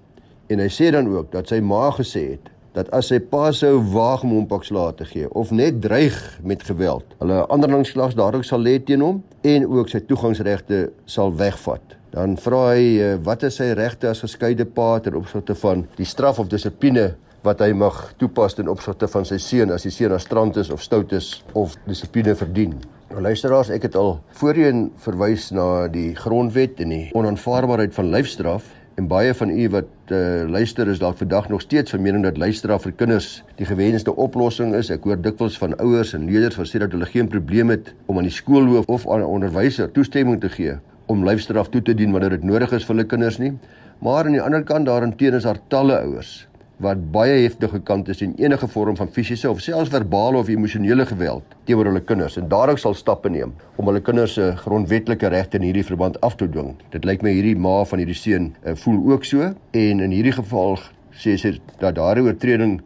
en 0.53 0.61
hy 0.61 0.69
sê 0.73 0.91
dan 0.93 1.09
ook 1.09 1.31
dat 1.33 1.49
sy 1.49 1.61
ma 1.65 1.89
gesê 1.97 2.25
het 2.35 2.53
dat 2.77 2.91
as 2.97 3.09
sy 3.11 3.19
pa 3.21 3.49
sou 3.57 3.79
waag 3.93 4.25
om 4.27 4.35
hom 4.37 4.49
pakslae 4.51 4.95
te 4.99 5.07
gee 5.09 5.29
of 5.39 5.53
net 5.55 5.81
dreig 5.83 6.17
met 6.43 6.63
geweld, 6.67 7.05
hulle 7.23 7.45
anderlingsslags 7.53 8.17
daarop 8.19 8.45
sal 8.47 8.63
lê 8.65 8.79
teen 8.85 9.05
hom 9.05 9.23
en 9.47 9.67
ook 9.69 9.91
sy 9.93 10.03
toegangsregte 10.09 10.89
sal 11.07 11.33
wegvat. 11.39 11.97
Dan 12.13 12.37
vra 12.41 12.63
hy 12.73 12.85
eh, 12.99 13.15
wat 13.25 13.45
is 13.49 13.59
sy 13.61 13.73
regte 13.77 14.09
as 14.11 14.25
geskeide 14.25 14.65
pa 14.65 14.97
ter 15.05 15.17
opsigte 15.19 15.57
van 15.63 15.87
die 15.99 16.09
straf 16.09 16.41
of 16.41 16.49
dissipline 16.53 17.11
wat 17.47 17.61
hy 17.63 17.71
mag 17.77 17.97
toepas 18.19 18.57
ten 18.59 18.69
opsigte 18.69 19.09
van 19.09 19.27
sy 19.29 19.39
seun 19.41 19.73
as 19.73 19.85
die 19.87 19.95
seun 19.95 20.17
astrant 20.17 20.57
is 20.59 20.73
of 20.75 20.83
stout 20.83 21.13
is 21.17 21.39
of 21.55 21.77
dissipline 21.87 22.35
verdien. 22.37 22.75
Nou 23.09 23.23
luisteraars, 23.25 23.71
ek 23.73 23.87
het 23.89 23.97
al 23.97 24.19
voorheen 24.41 24.89
verwys 25.05 25.49
na 25.55 25.87
die 25.93 26.11
grondwet 26.19 26.83
en 26.85 26.93
die 26.93 27.07
onaanvaarbaarheid 27.17 27.95
van 27.97 28.13
lyfstraf 28.13 28.67
En 28.99 29.07
baie 29.07 29.35
van 29.35 29.51
u 29.51 29.69
wat 29.71 29.87
uh, 30.11 30.49
luister 30.49 30.89
is 30.89 30.99
dalk 30.99 31.17
vandag 31.21 31.49
nog 31.49 31.61
steeds 31.61 31.91
van 31.91 32.03
mening 32.03 32.25
dat 32.25 32.37
luisteraf 32.37 32.83
vir 32.83 32.93
kinders 32.93 33.45
die 33.61 33.67
gewenste 33.69 34.15
oplossing 34.17 34.75
is. 34.75 34.91
Ek 34.91 35.05
hoor 35.05 35.21
dikwels 35.21 35.59
van 35.59 35.77
ouers 35.79 36.15
en 36.17 36.25
leerders 36.25 36.57
wat 36.57 36.71
sê 36.71 36.81
dat 36.83 36.93
hulle 36.97 37.07
geen 37.07 37.29
probleem 37.29 37.71
het 37.71 37.93
om 38.07 38.19
aan 38.19 38.29
die 38.29 38.35
skoolhoof 38.35 38.89
of 38.89 39.07
aan 39.07 39.21
'n 39.21 39.33
onderwyser 39.39 39.93
toestemming 39.93 40.41
te 40.41 40.49
gee 40.49 40.79
om 41.07 41.25
luisteraf 41.25 41.69
toe 41.69 41.83
te 41.83 41.95
dien 41.95 42.13
wanneer 42.13 42.31
dit 42.31 42.43
nodig 42.43 42.73
is 42.73 42.85
vir 42.85 42.97
hulle 42.97 43.07
kinders 43.07 43.39
nie. 43.39 43.53
Maar 44.01 44.25
aan 44.25 44.33
die 44.33 44.43
ander 44.43 44.65
kant 44.65 44.87
daarenteen 44.87 45.35
is 45.35 45.43
daar 45.43 45.59
talle 45.69 46.01
ouers 46.01 46.48
wat 46.85 47.01
baie 47.13 47.41
heftige 47.43 47.81
kant 47.83 48.09
is 48.13 48.21
en 48.23 48.35
enige 48.39 48.69
vorm 48.71 48.97
van 48.97 49.11
fisiese 49.11 49.51
of 49.51 49.61
selfs 49.61 49.91
verbale 49.91 50.39
of 50.39 50.51
emosionele 50.53 51.07
geweld 51.07 51.57
teenoor 51.67 51.91
hulle 51.91 52.03
kinders 52.07 52.39
en 52.39 52.47
daarom 52.49 52.79
sal 52.79 52.95
stappe 52.95 53.31
neem 53.35 53.55
om 53.77 53.91
hulle 53.91 54.03
kinders 54.05 54.37
se 54.39 54.53
grondwetlike 54.63 55.31
regte 55.35 55.59
in 55.59 55.67
hierdie 55.67 55.87
verband 55.87 56.21
af 56.23 56.37
te 56.39 56.47
dwing. 56.47 56.77
Dit 56.95 57.05
lyk 57.09 57.25
my 57.27 57.33
hierdie 57.35 57.57
ma 57.59 57.81
van 57.85 58.03
hierdie 58.03 58.17
seun 58.19 58.53
uh, 58.63 58.77
voel 58.79 59.01
ook 59.13 59.27
so 59.27 59.51
en 59.51 60.05
in 60.07 60.15
hierdie 60.15 60.37
geval 60.39 60.79
sê 61.19 61.35
sy 61.41 61.57
dat 61.81 61.97
daardie 61.99 62.29
oortreding 62.29 62.79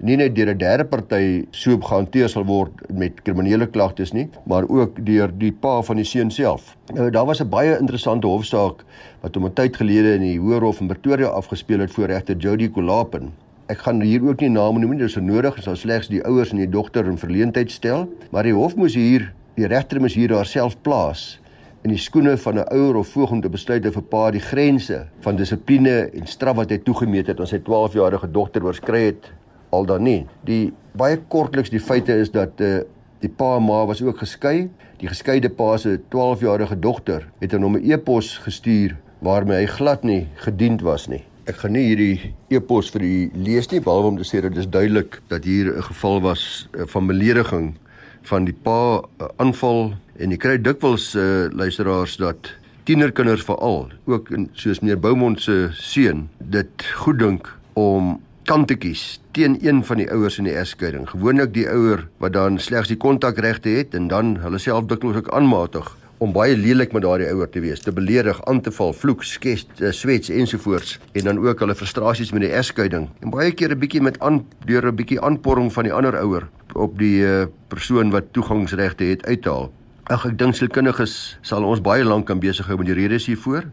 nie 0.00 0.16
net 0.16 0.34
deur 0.36 0.50
'n 0.52 0.58
derde 0.58 0.84
party 0.84 1.46
so 1.50 1.76
gehanteer 1.78 2.28
sal 2.28 2.44
word 2.44 2.70
met 2.92 3.22
kriminele 3.24 3.66
klagtes 3.66 4.12
nie, 4.12 4.28
maar 4.46 4.64
ook 4.68 5.04
deur 5.04 5.30
die 5.38 5.52
pa 5.52 5.82
van 5.82 5.96
die 5.96 6.04
seun 6.04 6.30
self. 6.30 6.76
Nou 6.94 7.10
daar 7.10 7.26
was 7.26 7.40
'n 7.40 7.48
baie 7.48 7.78
interessante 7.78 8.26
hofsaak 8.26 8.84
wat 9.22 9.36
om 9.36 9.46
'n 9.46 9.52
tyd 9.52 9.76
gelede 9.76 10.14
in 10.14 10.22
die 10.22 10.38
Hoër 10.38 10.62
Hof 10.62 10.80
in 10.80 10.86
Pretoria 10.86 11.26
afgespeel 11.26 11.80
het 11.80 11.90
voor 11.90 12.06
regter 12.06 12.36
Jody 12.36 12.68
Kolapen. 12.68 13.32
Ek 13.66 13.78
gaan 13.78 14.00
hier 14.00 14.22
ook 14.22 14.40
nie 14.40 14.50
name 14.50 14.78
noem 14.78 14.90
nie, 14.90 14.98
dis 14.98 15.16
onnodig, 15.16 15.54
ons 15.56 15.64
sal 15.64 15.76
slegs 15.76 16.08
die 16.08 16.24
ouers 16.24 16.50
en 16.50 16.56
die 16.56 16.68
dogter 16.68 17.06
in 17.06 17.18
verleentheid 17.18 17.70
stel, 17.70 18.08
maar 18.30 18.42
die 18.42 18.54
hof 18.54 18.76
moes 18.76 18.94
hier, 18.94 19.32
die 19.56 19.66
regter 19.66 20.00
moes 20.00 20.14
hier 20.14 20.32
haarself 20.32 20.76
plaas 20.82 21.40
in 21.82 21.90
die 21.90 21.98
skoene 21.98 22.36
van 22.36 22.58
'n 22.58 22.68
ouer 22.74 22.96
of 22.96 23.08
voog 23.08 23.30
om 23.30 23.40
te 23.40 23.48
besluit 23.48 23.86
of 23.86 23.96
'n 23.96 24.08
pa 24.08 24.30
die 24.30 24.40
grense 24.40 25.06
van 25.20 25.36
dissipline 25.36 26.10
en 26.12 26.26
straf 26.26 26.56
wat 26.56 26.70
hy 26.70 26.78
toegemeet 26.78 27.26
het 27.26 27.40
aan 27.40 27.46
sy 27.46 27.58
12-jarige 27.58 28.30
dogter 28.30 28.64
oorskry 28.64 29.04
het 29.04 29.32
al 29.70 29.86
dan 29.86 30.02
nie. 30.02 30.26
Die 30.44 30.72
baie 30.98 31.18
kortliks 31.28 31.70
die 31.70 31.82
feite 31.82 32.12
is 32.12 32.30
dat 32.30 32.60
uh, 32.60 32.80
die 33.22 33.30
pa 33.30 33.56
en 33.56 33.66
ma 33.66 33.84
was 33.86 34.02
ook 34.02 34.22
geskei. 34.22 34.68
Die 34.98 35.08
geskeide 35.08 35.50
pa 35.50 35.76
se 35.78 35.98
12-jarige 36.14 36.78
dogter 36.78 37.28
het 37.40 37.54
aan 37.54 37.62
hom 37.62 37.76
'n 37.76 37.90
e-pos 37.90 38.38
gestuur 38.44 38.96
waarmee 39.18 39.58
hy 39.58 39.66
glad 39.66 40.04
nie 40.04 40.26
gediend 40.34 40.82
was 40.82 41.08
nie. 41.08 41.24
Ek 41.48 41.56
gaan 41.56 41.72
nie 41.72 41.86
hierdie 41.88 42.34
e-pos 42.50 42.90
vir 42.90 43.02
u 43.02 43.30
lees 43.34 43.70
nie 43.70 43.80
behalwe 43.80 44.08
om 44.08 44.18
te 44.18 44.26
sê 44.26 44.42
dat 44.42 44.54
dit 44.54 44.72
duidelik 44.72 45.20
dat 45.28 45.44
hier 45.44 45.76
'n 45.76 45.82
geval 45.82 46.20
was 46.20 46.68
uh, 46.72 46.82
van 46.86 47.06
belediging 47.06 47.74
van 48.22 48.44
die 48.44 48.54
pa 48.54 49.00
uh, 49.00 49.28
aanval 49.36 49.94
en 50.18 50.30
jy 50.30 50.36
kry 50.36 50.58
dikwels 50.58 51.14
uh, 51.14 51.48
luisteraars 51.50 52.16
dat 52.16 52.52
tienerkinders 52.84 53.44
veral 53.44 53.90
ook 54.04 54.30
in, 54.30 54.48
soos 54.52 54.80
meneer 54.80 55.00
Boumond 55.00 55.40
se 55.40 55.68
seun 55.72 56.28
dit 56.38 56.84
goed 57.02 57.18
dink 57.18 57.50
om 57.72 58.16
kantetjies 58.48 59.18
teen 59.36 59.58
een 59.60 59.82
van 59.84 60.00
die 60.00 60.08
ouers 60.08 60.38
in 60.40 60.46
die 60.48 60.56
egskeiding. 60.56 61.04
Gewoonlik 61.10 61.50
die 61.52 61.66
ouer 61.68 62.06
wat 62.22 62.32
dan 62.32 62.56
slegs 62.58 62.88
die 62.88 62.96
kontakregte 62.96 63.68
het 63.76 63.94
en 63.94 64.06
dan 64.08 64.38
hulle 64.40 64.60
self 64.62 64.86
dikwels 64.88 65.18
ook 65.20 65.28
aanmatig 65.36 65.90
om 66.24 66.32
baie 66.32 66.56
lelik 66.56 66.94
met 66.96 67.04
daardie 67.04 67.28
ouer 67.28 67.50
te 67.52 67.60
wees, 67.62 67.82
te 67.84 67.92
beledig, 67.94 68.40
aan 68.50 68.62
te 68.64 68.72
val, 68.74 68.94
vloek, 68.96 69.22
skes, 69.22 69.66
eh, 69.78 69.92
swets 69.94 70.32
ensovoorts 70.32 70.96
en 71.12 71.28
dan 71.28 71.38
ook 71.44 71.60
hulle 71.60 71.76
frustrasies 71.78 72.32
met 72.32 72.46
die 72.46 72.50
egskeiding. 72.50 73.08
En 73.20 73.30
baie 73.30 73.52
keer 73.52 73.70
'n 73.74 73.78
bietjie 73.78 74.00
met 74.02 74.18
aan 74.20 74.46
deur 74.64 74.86
'n 74.86 74.96
bietjie 74.96 75.20
aanporring 75.20 75.72
van 75.72 75.84
die 75.84 75.92
ander 75.92 76.16
ouer 76.16 76.48
op 76.74 76.98
die 76.98 77.20
uh, 77.22 77.46
persoon 77.68 78.10
wat 78.10 78.32
toegangsregte 78.32 79.04
het 79.04 79.26
uithaal. 79.26 79.72
Ag 80.04 80.24
ek 80.26 80.38
dink 80.38 80.54
sielkundiges 80.54 81.38
sal 81.42 81.64
ons 81.64 81.80
baie 81.80 82.04
lank 82.04 82.26
kan 82.26 82.40
besig 82.40 82.66
hou 82.66 82.76
met 82.78 82.86
die 82.86 82.94
redes 82.94 83.26
hiervoor. 83.26 83.64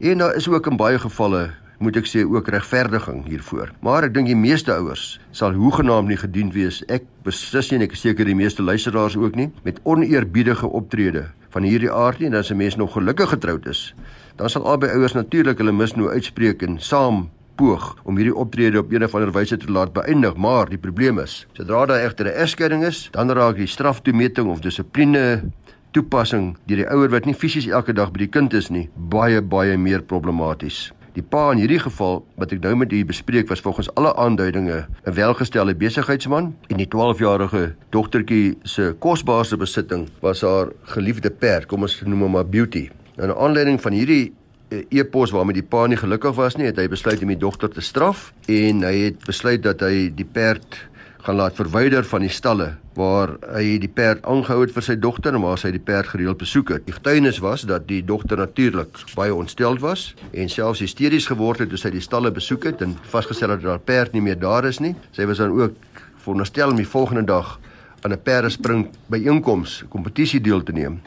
En 0.00 0.18
daar 0.18 0.34
is 0.34 0.48
ook 0.48 0.66
in 0.66 0.76
baie 0.76 0.98
gevalle 0.98 1.50
moet 1.78 1.96
ek 1.96 2.08
sê 2.08 2.24
ook 2.24 2.48
regverdiging 2.48 3.24
hiervoor. 3.26 3.72
Maar 3.80 4.08
ek 4.08 4.14
dink 4.14 4.26
die 4.26 4.38
meeste 4.38 4.72
ouers 4.72 5.18
sal 5.30 5.52
hoegenaamd 5.52 6.08
nie 6.08 6.20
gedien 6.20 6.52
wees. 6.52 6.82
Ek 6.88 7.04
beslis 7.24 7.70
nie 7.70 7.80
en 7.80 7.86
ek 7.88 7.92
is 7.92 8.00
seker 8.00 8.24
die 8.24 8.38
meeste 8.38 8.62
luisteraars 8.62 9.16
ook 9.16 9.36
nie 9.36 9.50
met 9.64 9.80
oneerbiedige 9.84 10.66
optrede 10.66 11.26
van 11.56 11.64
hierdie 11.64 11.92
aard 11.92 12.20
nie 12.20 12.28
en 12.28 12.34
as 12.34 12.50
'n 12.50 12.56
mens 12.56 12.76
nog 12.76 12.92
gelukkig 12.92 13.30
getroud 13.30 13.66
is, 13.66 13.94
dan 14.36 14.50
sal 14.50 14.64
albei 14.64 14.90
ouers 14.90 15.14
natuurlik 15.14 15.58
hulle 15.58 15.72
misnou 15.72 16.08
uitspreek 16.08 16.62
en 16.62 16.78
saam 16.78 17.28
poog 17.56 17.96
om 18.04 18.16
hierdie 18.16 18.34
optrede 18.36 18.78
op 18.78 18.92
'n 18.92 19.02
of 19.02 19.14
ander 19.14 19.32
wyse 19.32 19.56
te 19.56 19.72
laat 19.72 19.92
beëindig, 19.92 20.36
maar 20.36 20.68
die 20.68 20.78
probleem 20.78 21.18
is, 21.18 21.46
sodra 21.52 21.86
daar 21.86 22.04
egter 22.04 22.26
'n 22.26 22.38
egskeiding 22.42 22.84
is, 22.84 23.08
dan 23.12 23.30
raak 23.30 23.56
die 23.56 23.66
straftoemeting 23.66 24.48
of 24.48 24.60
dissipline 24.60 25.50
toepassing 25.90 26.56
deur 26.66 26.76
die 26.76 26.90
ouer 26.90 27.08
wat 27.08 27.24
nie 27.24 27.34
fisies 27.34 27.66
elke 27.66 27.92
dag 27.92 28.12
by 28.12 28.18
die 28.18 28.28
kind 28.28 28.52
is 28.52 28.70
nie, 28.70 28.88
baie 28.96 29.40
baie 29.40 29.76
meer 29.76 30.02
problematies. 30.02 30.92
Die 31.16 31.24
pa 31.24 31.46
in 31.54 31.62
hierdie 31.62 31.80
geval 31.80 32.18
wat 32.36 32.50
ek 32.52 32.60
nou 32.60 32.74
met 32.76 32.90
u 32.92 32.98
bespreek 33.08 33.48
was 33.48 33.62
volgens 33.64 33.88
alle 33.96 34.10
aanduidinge 34.20 34.84
'n 34.84 35.14
welgestelde 35.16 35.74
besigheidsman 35.74 36.54
en 36.68 36.76
die 36.76 36.88
12-jarige 36.94 37.74
dogtertjie 37.90 38.58
se 38.62 38.94
kosbare 38.98 39.56
besitting 39.56 40.08
was 40.20 40.40
haar 40.40 40.68
geliefde 40.82 41.30
perd, 41.30 41.66
kom 41.66 41.82
ons 41.82 42.02
noem 42.04 42.20
hom 42.20 42.30
maar 42.30 42.46
Beauty. 42.46 42.90
Nou, 43.16 43.28
in 43.28 43.36
aanleiding 43.36 43.80
van 43.80 43.92
hierdie 43.92 44.32
eh, 44.68 44.84
e-pos 44.88 45.30
waarmee 45.30 45.54
die 45.54 45.62
pa 45.62 45.86
nie 45.86 45.96
gelukkig 45.96 46.34
was 46.34 46.56
nie, 46.56 46.66
het 46.66 46.76
hy 46.76 46.88
besluit 46.88 47.22
om 47.22 47.28
die 47.28 47.38
dogter 47.38 47.70
te 47.70 47.80
straf 47.80 48.34
en 48.46 48.82
hy 48.82 48.96
het 49.08 49.24
besluit 49.24 49.62
dat 49.62 49.80
hy 49.80 50.12
die 50.14 50.28
perd 50.32 50.88
gaan 51.26 51.34
laat 51.34 51.56
verwyder 51.58 52.04
van 52.06 52.22
die 52.22 52.30
stalle 52.30 52.68
waar 52.94 53.32
hy 53.50 53.80
die 53.82 53.90
perd 53.90 54.22
aangehou 54.30 54.60
het 54.60 54.72
vir 54.76 54.84
sy 54.86 54.94
dogter 55.02 55.34
en 55.34 55.42
waar 55.42 55.58
sy 55.58 55.72
die 55.74 55.82
perd 55.82 56.12
gereeld 56.12 56.38
besoek 56.38 56.70
het. 56.70 56.84
Die 56.86 56.94
getuienis 56.94 57.40
was 57.42 57.64
dat 57.66 57.88
die 57.88 57.98
dogter 58.06 58.38
natuurlik 58.38 59.00
baie 59.18 59.34
ontsteld 59.34 59.82
was 59.82 60.12
en 60.30 60.52
selfs 60.52 60.84
hysteries 60.84 61.26
geword 61.26 61.64
het 61.64 61.72
toe 61.72 61.80
sy 61.82 61.90
die 61.90 62.04
stalle 62.04 62.30
besoek 62.30 62.68
het 62.70 62.84
en 62.86 62.94
vasgestel 63.10 63.56
het 63.56 63.64
dat 63.64 63.74
haar 63.74 63.82
perd 63.90 64.14
nie 64.14 64.22
meer 64.22 64.38
daar 64.38 64.70
is 64.70 64.78
nie. 64.78 64.94
Sy 65.18 65.26
was 65.26 65.42
dan 65.42 65.50
ook 65.50 65.74
veronderstel 66.22 66.70
om 66.70 66.78
die 66.78 66.86
volgende 66.94 67.26
dag 67.26 67.56
aan 68.04 68.14
'n 68.14 68.22
perdespring 68.22 68.86
by 69.10 69.18
einkoms 69.26 69.82
kompetisie 69.90 70.40
deel 70.40 70.62
te 70.62 70.72
neem. 70.72 71.00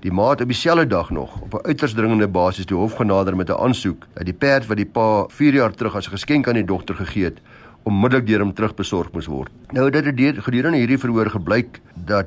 Die 0.00 0.12
maat 0.12 0.40
op 0.40 0.48
dieselfde 0.48 0.86
dag 0.86 1.10
nog 1.10 1.40
op 1.40 1.54
'n 1.54 1.66
uiters 1.66 1.92
dringende 1.92 2.28
basis 2.28 2.66
die 2.66 2.76
hof 2.76 2.96
genader 2.96 3.36
met 3.36 3.50
'n 3.50 3.60
aansoek 3.60 4.06
dat 4.14 4.24
die 4.24 4.34
perd 4.34 4.66
wat 4.66 4.76
die 4.76 4.86
pa 4.86 5.26
4 5.28 5.54
jaar 5.54 5.74
terug 5.74 5.96
as 5.96 6.06
'n 6.06 6.16
geskenk 6.16 6.48
aan 6.48 6.54
die 6.54 6.64
dogter 6.64 6.94
gegee 6.94 7.24
het, 7.24 7.38
onmiddellik 7.86 8.26
deur 8.26 8.42
hom 8.42 8.52
terugbesorg 8.54 9.12
moes 9.14 9.28
word. 9.30 9.52
Nou 9.74 9.88
dit 9.94 10.04
het 10.04 10.42
gedurende 10.44 10.78
hierdie 10.78 10.98
verhoor 10.98 11.30
gebleik 11.30 11.80
dat 11.94 12.26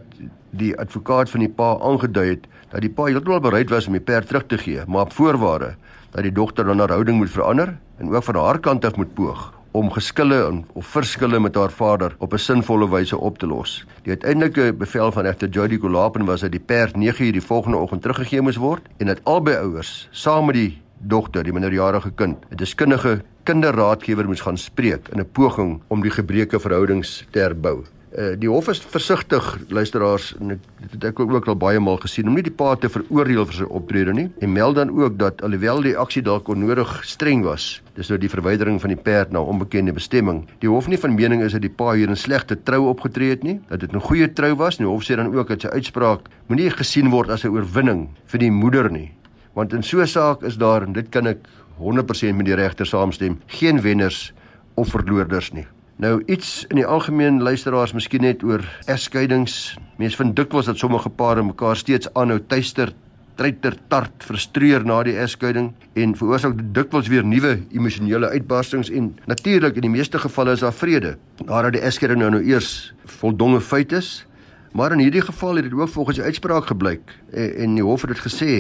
die 0.56 0.72
advokaat 0.80 1.30
van 1.30 1.44
die 1.44 1.52
pa 1.52 1.76
aangedui 1.84 2.30
het 2.30 2.48
dat 2.72 2.82
die 2.82 2.92
pa 2.94 3.10
heeltemal 3.10 3.42
bereid 3.44 3.70
was 3.70 3.88
om 3.88 3.98
die 3.98 4.04
perd 4.04 4.28
terug 4.28 4.46
te 4.48 4.58
gee, 4.58 4.82
maar 4.88 5.10
op 5.10 5.14
voorwaarde 5.14 5.76
dat 6.12 6.24
die 6.24 6.32
dogter 6.32 6.66
dan 6.66 6.80
haar 6.80 6.96
houding 6.96 7.18
moet 7.18 7.32
verander 7.34 7.78
en 7.98 8.10
ook 8.10 8.24
van 8.24 8.36
haar 8.36 8.60
kant 8.60 8.86
af 8.86 8.96
moet 8.96 9.14
poog 9.14 9.50
om 9.72 9.92
geskille 9.92 10.64
of 10.74 10.86
verskille 10.86 11.40
met 11.40 11.56
haar 11.56 11.72
vader 11.72 12.16
op 12.18 12.34
'n 12.34 12.38
sinvolle 12.38 12.90
wyse 12.90 13.18
op 13.18 13.38
te 13.38 13.48
los. 13.48 13.86
Die 14.04 14.12
uiteindelike 14.12 14.74
bevel 14.74 15.12
van 15.12 15.24
regter 15.24 15.50
Jody 15.50 15.78
Kolapen 15.78 16.26
was 16.26 16.42
dat 16.42 16.52
die 16.52 16.60
perd 16.60 16.96
9uur 16.96 17.32
die 17.32 17.42
volgende 17.42 17.78
oggend 17.78 18.02
teruggegee 18.02 18.42
moes 18.42 18.56
word 18.56 18.82
en 18.98 19.06
dat 19.06 19.20
albei 19.24 19.56
ouers 19.56 20.08
saam 20.12 20.46
met 20.46 20.56
die 20.56 20.82
dogter, 21.00 21.44
die 21.44 21.54
minderjarige 21.54 22.12
kind, 22.16 22.46
'n 22.52 22.56
deskundige 22.56 23.22
kinderraadgewer 23.44 24.28
moes 24.28 24.42
gaan 24.42 24.58
spreek 24.58 25.10
in 25.10 25.20
'n 25.20 25.32
poging 25.32 25.82
om 25.88 26.02
die 26.02 26.12
gebreeke 26.12 26.60
verhoudings 26.60 27.26
te 27.32 27.40
herbou. 27.40 27.84
Uh, 28.10 28.32
die 28.42 28.50
hof 28.50 28.68
is 28.72 28.80
versigtig 28.82 29.46
luisteraars 29.70 30.32
en 30.40 30.56
ek 30.56 30.94
het 30.96 31.04
ek 31.12 31.20
ook 31.22 31.46
al 31.46 31.58
baie 31.62 31.78
maal 31.80 32.00
gesien 32.02 32.26
om 32.26 32.34
nie 32.34 32.42
die 32.42 32.54
pa 32.58 32.72
te 32.74 32.90
veroordeel 32.90 33.46
vir 33.46 33.58
sy 33.60 33.68
optrede 33.70 34.16
nie 34.18 34.32
en 34.42 34.50
meld 34.56 34.80
dan 34.80 34.90
ook 34.90 35.20
dat 35.22 35.44
alhoewel 35.46 35.84
die 35.86 35.94
aksie 35.94 36.24
dalk 36.26 36.50
onnodig 36.50 36.90
streng 37.06 37.44
was 37.46 37.84
dis 38.00 38.10
nou 38.10 38.18
die 38.18 38.32
verwydering 38.34 38.82
van 38.82 38.96
die 38.96 38.98
perd 38.98 39.30
na 39.30 39.44
onbekende 39.46 39.94
bestemming 39.94 40.42
die 40.66 40.72
hof 40.74 40.90
nie 40.90 40.98
van 40.98 41.14
mening 41.14 41.46
is 41.46 41.54
dat 41.54 41.62
die 41.62 41.70
pa 41.70 41.94
hier 41.94 42.10
in 42.10 42.18
slegte 42.18 42.58
trou 42.58 42.88
opgetree 42.90 43.30
het 43.36 43.46
nie 43.46 43.60
dat 43.70 43.86
dit 43.86 43.94
'n 43.94 44.02
goeie 44.02 44.34
trou 44.34 44.56
was 44.56 44.80
en 44.80 44.88
die 44.88 44.92
hof 44.92 45.06
sê 45.06 45.14
dan 45.16 45.30
ook 45.30 45.54
dat 45.54 45.62
sy 45.62 45.68
uitspraak 45.68 46.34
moenie 46.48 46.72
gesien 46.72 47.14
word 47.14 47.30
as 47.30 47.46
'n 47.46 47.54
oorwinning 47.54 48.10
vir 48.26 48.40
die 48.40 48.52
moeder 48.52 48.90
nie 48.90 49.12
want 49.60 49.76
in 49.76 49.84
so 49.84 50.00
'n 50.02 50.08
saak 50.08 50.44
is 50.44 50.58
daar 50.58 50.88
en 50.88 50.94
dit 50.94 51.10
kan 51.10 51.28
ek 51.28 51.44
100% 51.80 52.36
met 52.36 52.46
die 52.46 52.56
regter 52.56 52.86
saamstem 52.86 53.42
geen 53.48 53.82
wenners 53.82 54.34
of 54.76 54.88
verloorders 54.96 55.52
nie 55.52 55.68
Nou 56.00 56.22
iets 56.32 56.64
in 56.72 56.78
die 56.80 56.86
algemeen 56.88 57.42
luisteraars 57.44 57.92
miskien 57.92 58.24
net 58.24 58.44
oor 58.48 58.62
egskeidings. 58.88 59.76
Mense 60.00 60.16
vind 60.16 60.38
dikwels 60.38 60.70
dat 60.70 60.80
sommige 60.80 61.10
pare 61.12 61.44
mekaar 61.44 61.76
steeds 61.76 62.08
aanhou 62.16 62.38
tuister, 62.48 62.94
treiter, 63.36 63.76
tart, 63.92 64.24
frustreer 64.24 64.86
na 64.88 65.02
die 65.04 65.18
egskeiding 65.20 65.74
en 66.00 66.16
veroorsaak 66.16 66.56
dikwels 66.72 67.12
weer 67.12 67.28
nuwe 67.28 67.58
emosionele 67.76 68.32
uitbarstings 68.32 68.94
en 68.96 69.12
natuurlik 69.28 69.76
in 69.76 69.90
die 69.90 69.92
meeste 69.98 70.24
gevalle 70.24 70.56
is 70.56 70.64
daar 70.64 70.76
vrede 70.76 71.18
nadat 71.44 71.76
die 71.76 71.84
egskeiding 71.84 72.24
nou, 72.24 72.32
nou 72.38 72.44
eers 72.48 72.94
voldonge 73.20 73.60
feit 73.60 73.92
is. 73.92 74.24
Maar 74.72 74.96
in 74.96 75.04
hierdie 75.04 75.26
geval 75.28 75.60
het 75.60 75.68
dit 75.68 75.76
ook 75.76 75.92
volgens 75.92 76.22
die 76.22 76.26
uitspraak 76.32 76.72
gebleik 76.72 77.12
en, 77.34 77.56
en 77.66 77.76
die 77.76 77.84
hof 77.84 78.08
het 78.08 78.16
dit 78.16 78.24
gesê 78.24 78.54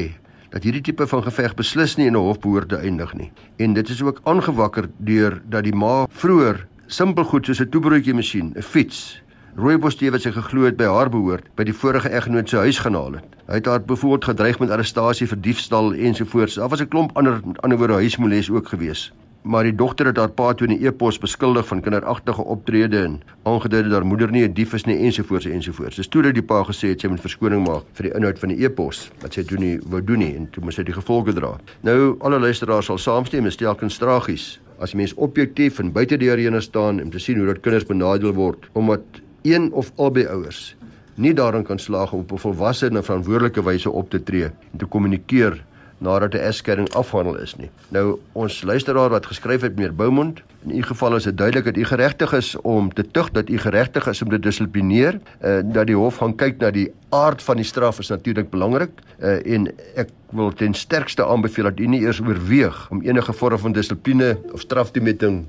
dat 0.49 0.63
hierdie 0.63 0.81
tipe 0.81 1.07
van 1.07 1.23
geveg 1.23 1.55
beslis 1.55 1.95
nie 1.97 2.07
in 2.07 2.15
'n 2.15 2.25
hof 2.25 2.39
behoort 2.39 2.69
te 2.69 2.75
eindig 2.75 3.13
nie. 3.13 3.31
En 3.57 3.73
dit 3.73 3.89
is 3.89 4.01
ook 4.01 4.21
aangewakker 4.23 4.89
deur 4.97 5.41
dat 5.49 5.63
die 5.63 5.75
ma 5.75 6.07
vroeër 6.09 6.67
simpel 6.87 7.23
goed 7.23 7.45
soos 7.45 7.61
'n 7.61 7.69
toebroodjie 7.69 8.13
masjien, 8.13 8.53
'n 8.55 8.61
fiets. 8.61 9.21
Rooibos 9.55 9.95
tee 9.95 10.11
wat 10.11 10.21
sy 10.21 10.31
geglo 10.31 10.63
het 10.63 10.77
by 10.77 10.85
haar 10.85 11.09
behoort, 11.09 11.43
by 11.55 11.63
die 11.63 11.73
vorige 11.73 12.09
eggenoot 12.09 12.49
se 12.49 12.57
huis 12.57 12.79
genaal 12.79 13.13
het. 13.13 13.25
Hy 13.47 13.53
het 13.53 13.65
haar 13.65 13.81
bevoorbeeld 13.81 14.25
gedreig 14.25 14.59
met 14.59 14.69
arrestasie 14.69 15.27
vir 15.27 15.41
diefstal 15.41 15.93
ensovoorts. 15.93 16.55
Daar 16.55 16.69
was 16.69 16.81
'n 16.81 16.87
klomp 16.87 17.17
ander 17.17 17.41
ander 17.59 17.77
woorde 17.77 17.93
huismoeles 17.93 18.49
ook 18.49 18.67
gewees. 18.67 19.11
Maar 19.41 19.63
die 19.63 19.75
dogter 19.75 20.05
het 20.05 20.17
haar 20.17 20.31
pa 20.35 20.53
toe 20.53 20.67
in 20.67 20.73
'n 20.73 20.85
e-pos 20.85 21.17
beskuldig 21.17 21.67
van 21.67 21.81
kinderagtige 21.81 22.43
optrede 22.43 23.03
en 23.03 23.21
aangedui 23.43 23.83
dat 23.83 23.91
haar 23.91 24.05
moeder 24.05 24.31
nie 24.31 24.43
'n 24.43 24.53
dief 24.53 24.73
is 24.73 24.85
nie 24.85 24.97
ensovoorts 24.97 25.45
ensovoorts. 25.45 25.95
Dis 25.95 26.07
toe 26.07 26.21
dat 26.21 26.33
die 26.33 26.43
pa 26.43 26.63
gesê 26.63 26.87
het 26.89 26.99
sy 26.99 27.07
moet 27.07 27.21
verskoning 27.21 27.67
maak 27.67 27.83
vir 27.93 28.03
die 28.03 28.15
inhoud 28.15 28.39
van 28.39 28.49
die 28.49 28.65
e-pos 28.65 29.11
wat 29.21 29.33
sy 29.33 29.43
toe 29.43 29.57
nie 29.57 29.79
wou 29.85 30.03
doen 30.03 30.19
nie 30.19 30.35
en 30.35 30.49
toe 30.51 30.63
moes 30.63 30.75
sy 30.75 30.83
die 30.83 30.93
gevolge 30.93 31.33
dra. 31.33 31.59
Nou 31.81 32.17
alle 32.19 32.39
luisteraars 32.39 32.85
sal 32.85 32.97
saamstem, 32.97 33.45
is 33.45 33.55
telkens 33.55 33.97
tragies 33.97 34.59
as 34.79 34.93
mens 34.93 35.13
objektief 35.13 35.79
en 35.79 35.91
buite 35.91 36.17
die 36.17 36.31
arena 36.31 36.59
staan 36.59 37.01
om 37.01 37.09
te 37.09 37.19
sien 37.19 37.37
hoe 37.37 37.47
dat 37.47 37.61
kinders 37.61 37.85
benadeel 37.85 38.33
word 38.33 38.69
omdat 38.73 39.01
een 39.43 39.71
of 39.71 39.91
albei 39.95 40.25
ouers 40.27 40.75
nie 41.19 41.33
daarin 41.33 41.63
kan 41.67 41.79
slaag 41.79 42.13
om 42.13 42.19
op 42.19 42.31
'n 42.31 42.37
volwasse 42.37 42.87
en 42.87 43.03
verantwoordelike 43.03 43.63
wyse 43.63 43.91
op 43.91 44.09
te 44.09 44.23
tree 44.23 44.43
en 44.45 44.77
te 44.77 44.85
kommunikeer 44.85 45.63
nadat 45.99 46.33
'n 46.33 46.37
egskeiding 46.37 46.89
afhandel 46.93 47.37
is 47.37 47.55
nie. 47.55 47.69
Nou 47.87 48.19
ons 48.31 48.61
luisteraar 48.61 49.09
wat 49.09 49.25
geskryf 49.25 49.61
het 49.61 49.75
meneer 49.75 49.95
Boumond, 49.95 50.41
in 50.65 50.77
u 50.77 50.81
geval 50.83 51.15
is 51.15 51.23
dit 51.23 51.37
duidelik 51.37 51.65
dat 51.65 51.77
u 51.77 51.85
geregtig 51.85 52.33
is 52.33 52.55
om 52.55 52.93
te 52.93 53.11
tug 53.11 53.31
dat 53.31 53.49
u 53.49 53.57
geregtig 53.57 54.07
is 54.07 54.21
om 54.21 54.29
te 54.29 54.39
dissiplineer, 54.39 55.19
uh, 55.43 55.59
dat 55.63 55.87
die 55.87 55.95
hof 55.95 56.17
gaan 56.17 56.35
kyk 56.35 56.57
na 56.57 56.71
die 56.71 56.91
aard 57.09 57.43
van 57.43 57.55
die 57.55 57.65
straf 57.65 57.99
is 57.99 58.07
natuurlik 58.07 58.49
belangrik 58.49 58.89
uh, 59.19 59.53
en 59.53 59.71
ek 59.95 60.09
wil 60.29 60.53
ten 60.53 60.73
sterkste 60.73 61.25
aanbeveel 61.25 61.63
dat 61.63 61.79
u 61.79 61.87
nie 61.87 62.01
eers 62.01 62.21
oorweeg 62.21 62.89
om 62.89 63.01
enige 63.01 63.33
vorm 63.33 63.57
van 63.57 63.71
dissipline 63.71 64.37
of 64.51 64.59
straftoemeting 64.59 65.45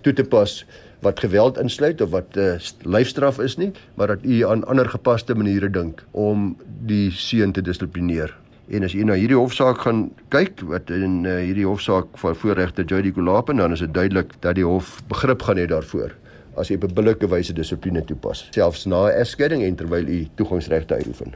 toe 0.00 0.12
te 0.12 0.24
pas 0.24 0.64
wat 1.02 1.20
geweld 1.20 1.58
insluit 1.58 2.00
of 2.00 2.10
wat 2.10 2.36
'n 2.36 2.38
uh, 2.38 2.58
lyfstraf 2.82 3.38
is 3.38 3.56
nie, 3.56 3.72
maar 3.94 4.06
dat 4.06 4.18
u 4.22 4.46
aan 4.46 4.64
ander 4.64 4.88
gepaste 4.88 5.34
maniere 5.34 5.70
dink 5.70 6.04
om 6.10 6.56
die 6.86 7.10
seun 7.10 7.52
te 7.52 7.62
dissiplineer. 7.62 8.41
En 8.70 8.84
as 8.86 8.92
jy 8.94 9.02
na 9.02 9.16
hierdie 9.18 9.38
hofsaak 9.38 9.82
gaan 9.82 10.10
kyk 10.30 10.60
wat 10.70 10.90
in 10.94 11.24
uh, 11.26 11.40
hierdie 11.42 11.66
hofsaak 11.66 12.14
van 12.22 12.36
voorregter 12.38 12.86
Jody 12.86 13.10
Kulapen 13.10 13.58
dan 13.58 13.72
is 13.72 13.82
dit 13.82 13.94
duidelik 13.94 14.36
dat 14.40 14.54
die 14.54 14.66
hof 14.66 15.00
begrip 15.10 15.42
gaan 15.42 15.58
hê 15.58 15.66
daarvoor 15.66 16.14
as 16.56 16.68
jy 16.68 16.76
op 16.76 16.84
'n 16.84 16.94
billike 16.94 17.26
wyse 17.26 17.52
dissipline 17.52 18.04
toepas 18.04 18.46
selfs 18.54 18.86
na 18.86 19.08
'n 19.08 19.18
egskeiding 19.18 19.62
en 19.62 19.74
terwyl 19.74 20.06
jy 20.06 20.28
toegangsregte 20.36 20.94
uitoefen. 20.94 21.34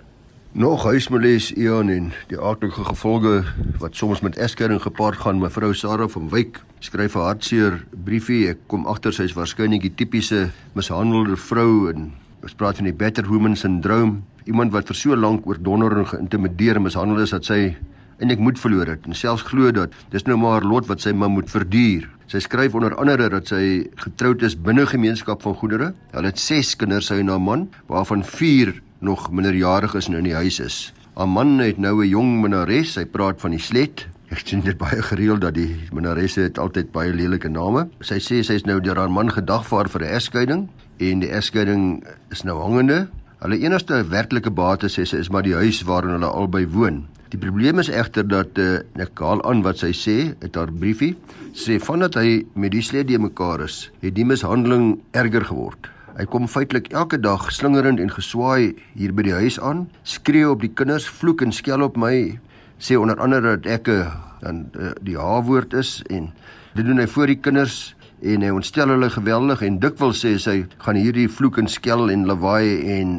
Nog 0.53 0.85
huismoeles 0.85 1.53
Ion 1.53 1.91
en 1.91 2.13
die 2.29 2.41
aardige 2.41 2.85
gevolge 2.85 3.45
wat 3.79 3.97
soms 3.97 4.21
met 4.21 4.37
egskeiding 4.37 4.83
gepaard 4.83 5.17
gaan 5.17 5.39
mevrou 5.39 5.75
Sarah 5.75 6.09
van 6.09 6.29
Wyk 6.29 6.61
skryf 6.79 7.17
'n 7.17 7.19
hartseer 7.19 7.85
briefie 8.05 8.49
ek 8.49 8.59
kom 8.67 8.87
agter 8.87 9.13
sy 9.13 9.23
is 9.23 9.35
waarskynlik 9.35 9.83
die 9.83 9.95
tipiese 9.95 10.51
mishandelde 10.73 11.37
vrou 11.37 11.91
en 11.91 12.13
ons 12.43 12.55
praat 12.55 12.77
van 12.77 12.85
die 12.85 12.95
better 12.95 13.27
woman 13.27 13.57
syndroom 13.57 14.23
iemand 14.47 14.73
wat 14.73 14.87
vir 14.87 14.97
so 14.97 15.17
lank 15.17 15.47
oor 15.47 15.59
donder 15.59 15.99
en 15.99 16.07
geïntimideer 16.07 16.77
en 16.77 16.87
mishandel 16.87 17.23
is 17.23 17.35
dat 17.35 17.45
sy 17.45 17.77
eintlik 18.17 18.41
moed 18.41 18.59
verloor 18.59 18.89
het 18.95 19.07
en 19.07 19.17
selfs 19.17 19.45
glo 19.45 19.73
dat 19.75 19.95
dis 20.13 20.25
nou 20.29 20.39
maar 20.41 20.65
lot 20.65 20.87
wat 20.89 21.03
sy 21.05 21.13
maar 21.13 21.33
moet 21.33 21.51
verduur. 21.51 22.07
Sy 22.31 22.41
skryf 22.43 22.75
onder 22.75 22.97
andere 22.99 23.29
dat 23.31 23.51
sy 23.53 23.87
getroud 24.03 24.43
is 24.47 24.57
binne 24.59 24.87
gemeenskap 24.89 25.45
van 25.45 25.55
goedere. 25.55 25.93
Hulle 26.15 26.33
het 26.33 26.41
6 26.43 26.75
kinders 26.81 27.11
sy 27.11 27.21
en 27.23 27.31
haar 27.31 27.43
man, 27.43 27.69
waarvan 27.91 28.25
4 28.27 28.75
nog 29.07 29.29
minderjarig 29.31 29.95
is 29.95 30.09
en 30.09 30.19
in 30.19 30.31
die 30.31 30.35
huis 30.35 30.59
is. 30.63 30.79
Haar 31.17 31.29
man 31.29 31.59
het 31.61 31.79
nou 31.79 32.03
'n 32.03 32.09
jong 32.09 32.41
minares, 32.43 32.93
sy 32.93 33.05
praat 33.05 33.41
van 33.41 33.51
die 33.51 33.61
slet. 33.61 34.07
Ek 34.31 34.43
sien 34.43 34.61
dit 34.61 34.79
baie 34.79 35.03
gereeld 35.03 35.41
dat 35.41 35.55
die 35.55 35.89
minaresse 35.93 36.41
het 36.41 36.59
altyd 36.59 36.93
baie 36.93 37.13
lelike 37.13 37.49
name. 37.49 37.89
Sy 38.01 38.19
sê 38.19 38.43
sy 38.43 38.55
is 38.55 38.67
nou 38.67 38.81
deur 38.81 38.97
haar 38.97 39.11
man 39.11 39.31
gedagvaar 39.31 39.89
vir 39.89 40.03
'n 40.03 40.15
egskeiding 40.15 40.69
en 40.99 41.21
die 41.21 41.31
egskeiding 41.31 42.05
is 42.31 42.43
nou 42.43 42.59
hangende. 42.61 43.09
Hulle 43.37 43.59
enigste 43.61 43.99
werklike 44.09 44.49
bates 44.49 44.95
sê 44.97 45.03
sy 45.05 45.19
is 45.21 45.29
maar 45.29 45.45
die 45.45 45.57
huis 45.59 45.83
waarin 45.85 46.15
hulle 46.15 46.29
albei 46.33 46.63
woon. 46.73 47.03
Die 47.29 47.41
probleem 47.43 47.83
is 47.83 47.91
egter 47.93 48.25
dat 48.25 48.57
uh, 48.57 48.79
ek 48.97 49.21
haal 49.21 49.43
aan 49.45 49.61
wat 49.67 49.83
sy 49.83 49.91
sê, 49.93 50.15
het 50.41 50.57
haar 50.57 50.73
briefie 50.73 51.13
sê 51.53 51.77
vandat 51.83 52.17
hy 52.17 52.47
met 52.57 52.73
die 52.73 52.81
sledie 52.81 53.21
mekaar 53.21 53.67
is, 53.67 53.91
het 54.01 54.17
die 54.17 54.25
mishandeling 54.25 55.03
erger 55.13 55.45
geword. 55.51 55.91
Hy 56.17 56.25
kom 56.33 56.49
feitelik 56.49 56.89
elke 56.97 57.21
dag 57.21 57.51
slingerend 57.53 58.01
en 58.01 58.15
geswaai 58.15 58.73
hier 58.97 59.13
by 59.13 59.27
die 59.29 59.37
huis 59.37 59.61
aan, 59.61 59.85
skree 60.01 60.49
op 60.49 60.65
die 60.65 60.73
kinders, 60.73 61.05
vloek 61.05 61.45
en 61.45 61.53
skel 61.53 61.85
op 61.85 62.01
my, 62.01 62.39
sê 62.81 62.97
onder 62.97 63.21
andere 63.21 63.59
dat 63.59 63.69
ek 63.69 63.93
'n 63.93 64.01
uh, 64.01 64.81
uh, 64.81 64.95
die 65.05 65.21
H-woord 65.21 65.77
is 65.77 66.01
en 66.09 66.33
dit 66.73 66.87
doen 66.87 67.05
hy 67.05 67.07
voor 67.07 67.27
die 67.27 67.41
kinders 67.41 67.96
en 68.23 68.43
hy 68.43 68.51
ontstel 68.55 68.93
hulle 68.95 69.11
geweldig 69.13 69.63
en 69.67 69.79
dikwels 69.83 70.25
sê 70.25 70.37
sy 70.41 70.57
gaan 70.85 70.99
hierdie 71.01 71.29
vloek 71.29 71.61
en 71.61 71.69
skel 71.69 72.11
en 72.13 72.27
lawaai 72.29 72.87
en 72.99 73.17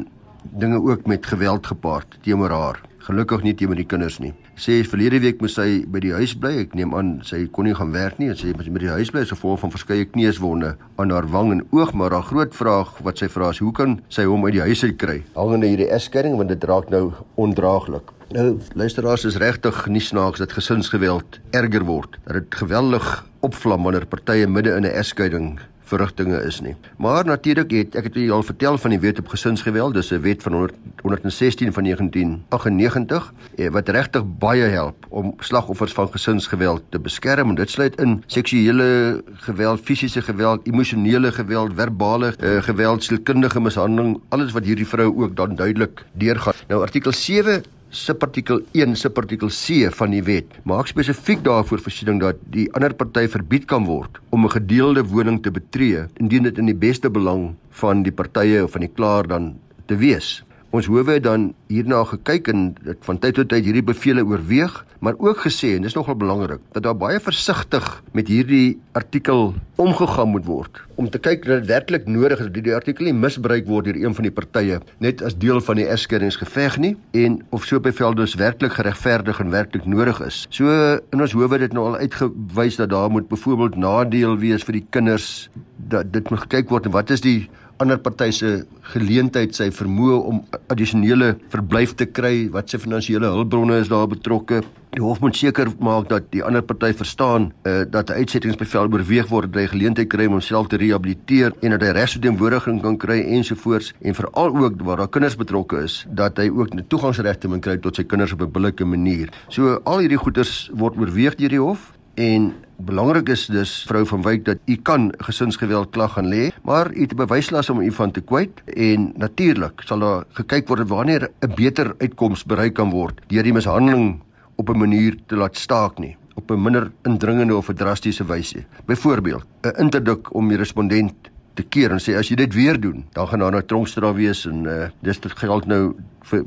dinge 0.58 0.80
ook 0.82 1.06
met 1.06 1.26
geweld 1.26 1.66
gepaard 1.66 2.18
teenoor 2.22 2.50
haar. 2.50 2.82
Gelukkig 3.08 3.42
nie 3.42 3.54
teenoor 3.56 3.78
die 3.78 3.86
kinders 3.88 4.18
nie. 4.20 4.34
Sê 4.58 4.82
verlede 4.84 5.20
week 5.22 5.38
moes 5.40 5.54
sy 5.56 5.84
by 5.88 6.00
die 6.02 6.12
huis 6.12 6.34
bly. 6.36 6.64
Ek 6.64 6.74
neem 6.76 6.92
aan 6.98 7.14
sy 7.24 7.46
kon 7.54 7.64
nie 7.64 7.76
gaan 7.76 7.94
werk 7.94 8.18
nie. 8.20 8.28
Sy 8.36 8.50
moet 8.52 8.68
by 8.74 8.82
die 8.82 8.90
huis 8.98 9.12
bly 9.14 9.22
as 9.24 9.32
gevolg 9.32 9.62
van 9.62 9.72
verskeie 9.72 10.08
kneuswonde 10.10 10.74
aan 11.00 11.14
haar 11.14 11.28
wang 11.32 11.54
en 11.54 11.62
oog, 11.70 11.94
maar 11.96 12.12
haar 12.12 12.26
groot 12.28 12.52
vraag 12.52 12.98
wat 13.06 13.22
sy 13.22 13.30
vra 13.32 13.52
is, 13.54 13.62
hoe 13.64 13.72
kan 13.72 13.96
sy 14.12 14.26
hom 14.28 14.44
uit 14.44 14.58
die 14.58 14.66
huis 14.66 14.84
uit 14.84 14.98
kry? 15.00 15.22
Hangende 15.38 15.70
hierdie 15.70 15.88
egskeiding 15.94 16.36
want 16.36 16.52
dit 16.52 16.68
raak 16.68 16.92
nou 16.92 17.06
ondraaglik. 17.40 18.12
Nou, 18.34 18.58
luisteraars 18.76 19.24
is 19.24 19.38
regtig 19.40 19.86
nie 19.88 20.04
snaaks 20.04 20.42
dat 20.42 20.52
gesinsgeweld 20.52 21.38
erger 21.56 21.86
word. 21.88 22.18
Dat 22.26 22.42
dit 22.42 22.60
geweldig 22.60 23.06
opvlam 23.48 23.88
wanneer 23.88 24.06
partye 24.06 24.46
midde 24.46 24.76
in 24.76 24.84
'n 24.84 24.94
egskeiding 25.00 25.58
verrigtinge 25.88 26.38
is 26.44 26.60
nie. 26.60 26.74
Maar 27.00 27.24
natuurlik 27.24 27.70
het 27.72 27.96
ek 27.98 28.10
het 28.10 28.16
u 28.16 28.30
al 28.34 28.44
vertel 28.46 28.78
van 28.78 28.92
die 28.94 29.00
wet 29.00 29.20
op 29.22 29.30
gesinsgeweld, 29.32 29.94
dis 29.94 30.12
'n 30.12 30.20
wet 30.20 30.42
van 30.42 30.52
100, 30.52 30.74
116 31.02 31.72
van 31.72 31.82
1998 31.84 33.32
eh, 33.56 33.70
wat 33.70 33.88
regtig 33.88 34.24
baie 34.38 34.68
help 34.68 35.06
om 35.08 35.34
slagoffers 35.38 35.92
van 35.92 36.10
gesinsgeweld 36.10 36.82
te 36.88 36.98
beskerm 37.00 37.48
en 37.48 37.54
dit 37.54 37.70
sluit 37.70 38.00
in 38.00 38.22
seksuele 38.26 39.22
geweld, 39.48 39.80
fisiese 39.80 40.22
geweld, 40.22 40.66
emosionele 40.66 41.32
geweld, 41.32 41.72
verbale 41.74 42.34
uh, 42.40 42.62
geweld, 42.62 43.04
sielkundige 43.04 43.60
mishandeling, 43.60 44.20
alles 44.28 44.52
wat 44.52 44.64
hierdie 44.64 44.86
vrou 44.86 45.22
ook 45.22 45.36
dan 45.36 45.54
duidelik 45.54 46.04
deurgaan. 46.12 46.54
Nou 46.68 46.82
artikel 46.82 47.12
7 47.12 47.62
subartikel 47.90 48.60
1 48.76 48.96
subartikel 49.00 49.48
C 49.48 49.88
van 49.96 50.12
die 50.12 50.20
wet 50.22 50.58
maak 50.68 50.90
spesifiek 50.90 51.40
daarvoor 51.44 51.80
voorsiening 51.80 52.20
dat 52.20 52.36
die 52.52 52.66
ander 52.76 52.92
party 52.92 53.24
verbied 53.32 53.64
kan 53.70 53.86
word 53.88 54.18
om 54.28 54.44
'n 54.44 54.56
gedeelde 54.56 55.02
woning 55.04 55.40
te 55.42 55.50
betree 55.50 56.04
indien 56.20 56.42
dit 56.42 56.58
in 56.58 56.66
die 56.66 56.76
beste 56.76 57.08
belang 57.10 57.54
van 57.70 58.02
die 58.02 58.12
partye 58.12 58.64
of 58.64 58.72
van 58.72 58.80
die 58.80 58.92
klaar 58.92 59.26
dan 59.26 59.56
te 59.86 59.96
wees. 59.96 60.44
Ons 60.70 60.86
howe 60.86 61.14
het 61.14 61.24
dan 61.24 61.52
hierna 61.72 62.02
gekyk 62.04 62.50
en 62.52 62.74
dit 62.84 63.06
van 63.06 63.18
tyd 63.18 63.38
tot 63.38 63.48
tyd 63.48 63.64
hierdie 63.64 63.86
bevele 63.88 64.24
oorweeg, 64.24 64.74
maar 64.98 65.14
ook 65.18 65.40
gesê 65.46 65.74
en 65.76 65.86
dis 65.86 65.94
nogal 65.96 66.16
belangrik 66.18 66.60
dat 66.74 66.82
daar 66.82 66.96
baie 66.98 67.20
versigtig 67.22 67.86
met 68.12 68.28
hierdie 68.28 68.78
artikel 68.98 69.54
omgegaan 69.78 70.32
moet 70.34 70.44
word 70.44 70.80
om 70.98 71.06
te 71.10 71.20
kyk 71.22 71.44
dat 71.46 71.62
dit 71.62 71.70
werklik 71.70 72.08
nodig 72.10 72.40
is 72.42 72.50
dat 72.50 72.64
die 72.66 72.74
artikel 72.74 73.06
nie 73.06 73.14
misbruik 73.14 73.68
word 73.70 73.86
deur 73.86 74.00
een 74.00 74.16
van 74.16 74.26
die 74.26 74.34
partye 74.34 74.80
net 75.04 75.22
as 75.22 75.36
deel 75.38 75.62
van 75.64 75.78
die 75.78 75.86
egskeringsgeveg 75.86 76.80
nie 76.82 76.94
en 77.22 77.38
of 77.54 77.68
so 77.68 77.80
bevel 77.80 78.16
dus 78.18 78.34
werklik 78.40 78.74
geregverdig 78.74 79.38
en 79.40 79.54
werklik 79.54 79.86
nodig 79.86 80.18
is. 80.26 80.44
So 80.50 80.66
in 80.98 81.22
ons 81.22 81.36
howe 81.36 81.52
het 81.54 81.68
dit 81.68 81.78
nou 81.78 81.86
al 81.92 82.00
uitgewys 82.02 82.80
dat 82.80 82.90
daar 82.90 83.10
moet 83.14 83.30
byvoorbeeld 83.30 83.78
nadeel 83.78 84.36
wees 84.42 84.66
vir 84.66 84.80
die 84.80 84.86
kinders 84.90 85.48
dat 85.88 86.10
dit 86.12 86.30
moet 86.30 86.42
gekyk 86.48 86.74
word 86.74 86.90
en 86.90 86.96
wat 86.98 87.14
is 87.14 87.22
die 87.22 87.46
ander 87.82 87.98
party 87.98 88.30
se 88.34 88.50
geleentheid, 88.92 89.54
sy 89.54 89.68
vermoë 89.74 90.18
om 90.30 90.42
addisionele 90.68 91.34
verblyf 91.52 91.94
te 91.98 92.08
kry, 92.10 92.48
wat 92.54 92.70
se 92.70 92.80
finansiële 92.80 93.30
hulpbronne 93.34 93.78
is 93.82 93.90
daar 93.92 94.08
betrokke. 94.10 94.62
Die 94.94 95.02
hof 95.04 95.20
moet 95.20 95.36
seker 95.36 95.68
maak 95.84 96.08
dat 96.08 96.30
die 96.32 96.42
ander 96.42 96.64
party 96.64 96.92
verstaan 96.96 97.50
uh, 97.68 97.84
dat 97.90 98.10
'n 98.10 98.24
uitsettingsbevel 98.24 98.88
oorweeg 98.88 99.28
word 99.28 99.52
dat 99.52 99.62
hy 99.62 99.66
geleentheid 99.68 100.08
kry 100.08 100.26
om 100.26 100.38
homself 100.38 100.68
te 100.68 100.76
rehabiliteer 100.76 101.52
en 101.60 101.70
dat 101.70 101.82
hy 101.82 101.92
regsverteenwoordiging 101.92 102.80
kan 102.82 102.96
kry 102.96 103.20
ensovoorts 103.20 103.92
en 104.00 104.14
veral 104.14 104.56
ook 104.56 104.80
waar 104.82 104.96
daar 104.96 105.08
kinders 105.08 105.36
betrokke 105.36 105.84
is 105.84 106.06
dat 106.08 106.36
hy 106.36 106.48
ook 106.48 106.74
'n 106.74 106.86
toegangsregte 106.88 107.48
moet 107.48 107.60
kry 107.60 107.76
tot 107.76 107.96
sy 107.96 108.02
kinders 108.02 108.32
op 108.32 108.40
'n 108.40 108.50
billike 108.50 108.84
manier. 108.84 109.28
So 109.48 109.80
al 109.84 109.98
hierdie 109.98 110.18
goeders 110.18 110.70
word 110.74 110.96
oorweeg 110.96 111.36
deur 111.36 111.48
die 111.48 111.60
hof 111.60 111.98
En 112.18 112.54
belangrik 112.78 113.28
is 113.28 113.46
dus 113.46 113.84
vrou 113.86 114.06
van 114.06 114.22
Wyk 114.22 114.44
dat 114.44 114.58
u 114.64 114.76
kan 114.76 115.12
gesinsgeweld 115.18 115.90
klag 115.90 116.12
gaan 116.12 116.28
lê, 116.30 116.50
maar 116.62 116.92
u 116.94 117.00
het 117.00 117.12
'n 117.12 117.16
bewyslas 117.16 117.70
om 117.70 117.80
u 117.80 117.90
van 117.92 118.10
te 118.10 118.20
kwyt 118.20 118.62
en 118.64 119.12
natuurlik 119.16 119.82
sal 119.84 119.98
daar 119.98 120.24
gekyk 120.32 120.68
word 120.68 120.88
wanneer 120.88 121.30
'n 121.40 121.54
beter 121.54 121.94
uitkoms 121.98 122.44
bereik 122.44 122.74
kan 122.74 122.90
word 122.90 123.20
deur 123.26 123.42
die 123.42 123.52
mishandeling 123.52 124.22
op 124.56 124.68
'n 124.68 124.78
manier 124.78 125.16
te 125.26 125.36
laat 125.36 125.56
staak 125.56 125.98
nie 125.98 126.16
op 126.34 126.50
'n 126.50 126.62
minder 126.62 126.90
indringende 127.02 127.56
of 127.56 127.68
'n 127.68 127.74
drastiese 127.74 128.24
wyse. 128.24 128.64
Byvoorbeeld, 128.84 129.46
'n 129.60 129.80
interdik 129.82 130.34
om 130.34 130.48
die 130.48 130.56
respondent 130.56 131.14
te 131.54 131.62
keer 131.62 131.90
en 131.90 132.00
sê 132.00 132.16
as 132.16 132.28
jy 132.28 132.36
dit 132.36 132.54
weer 132.54 132.80
doen, 132.80 133.04
dan 133.12 133.28
gaan 133.28 133.38
daar 133.38 133.50
nou 133.50 133.62
tronkstraf 133.62 134.14
wees 134.14 134.46
en 134.46 134.64
uh, 134.64 134.88
dis 135.00 135.20
dit 135.20 135.32
geld 135.32 135.66
nou 135.66 135.94
vir 136.20 136.44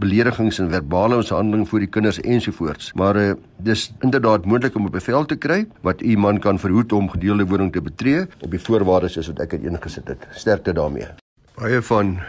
beledigings 0.00 0.58
en 0.58 0.70
verbale 0.72 1.20
mishandeling 1.20 1.68
voor 1.68 1.84
die 1.84 1.90
kinders 1.92 2.20
ensovoorts. 2.20 2.92
Maar 2.98 3.16
uh, 3.20 3.32
dis 3.62 3.90
inderdaad 4.00 4.46
moontlik 4.48 4.76
om 4.76 4.86
'n 4.86 4.90
bevel 4.90 5.24
te 5.24 5.36
kry 5.36 5.66
wat 5.80 6.02
u 6.02 6.16
man 6.16 6.40
kan 6.40 6.58
verhoed 6.58 6.92
om 6.92 7.10
gedeelde 7.10 7.46
woning 7.46 7.72
te 7.72 7.82
betree 7.82 8.26
op 8.40 8.50
die 8.50 8.60
voorwaardes 8.60 9.12
soos 9.12 9.26
wat 9.26 9.40
ek 9.40 9.50
dit 9.50 9.64
ingesit 9.64 10.08
het. 10.08 10.26
Sterkte 10.32 10.72
daarmee. 10.72 11.08
Baie 11.54 11.82
van 11.82 12.20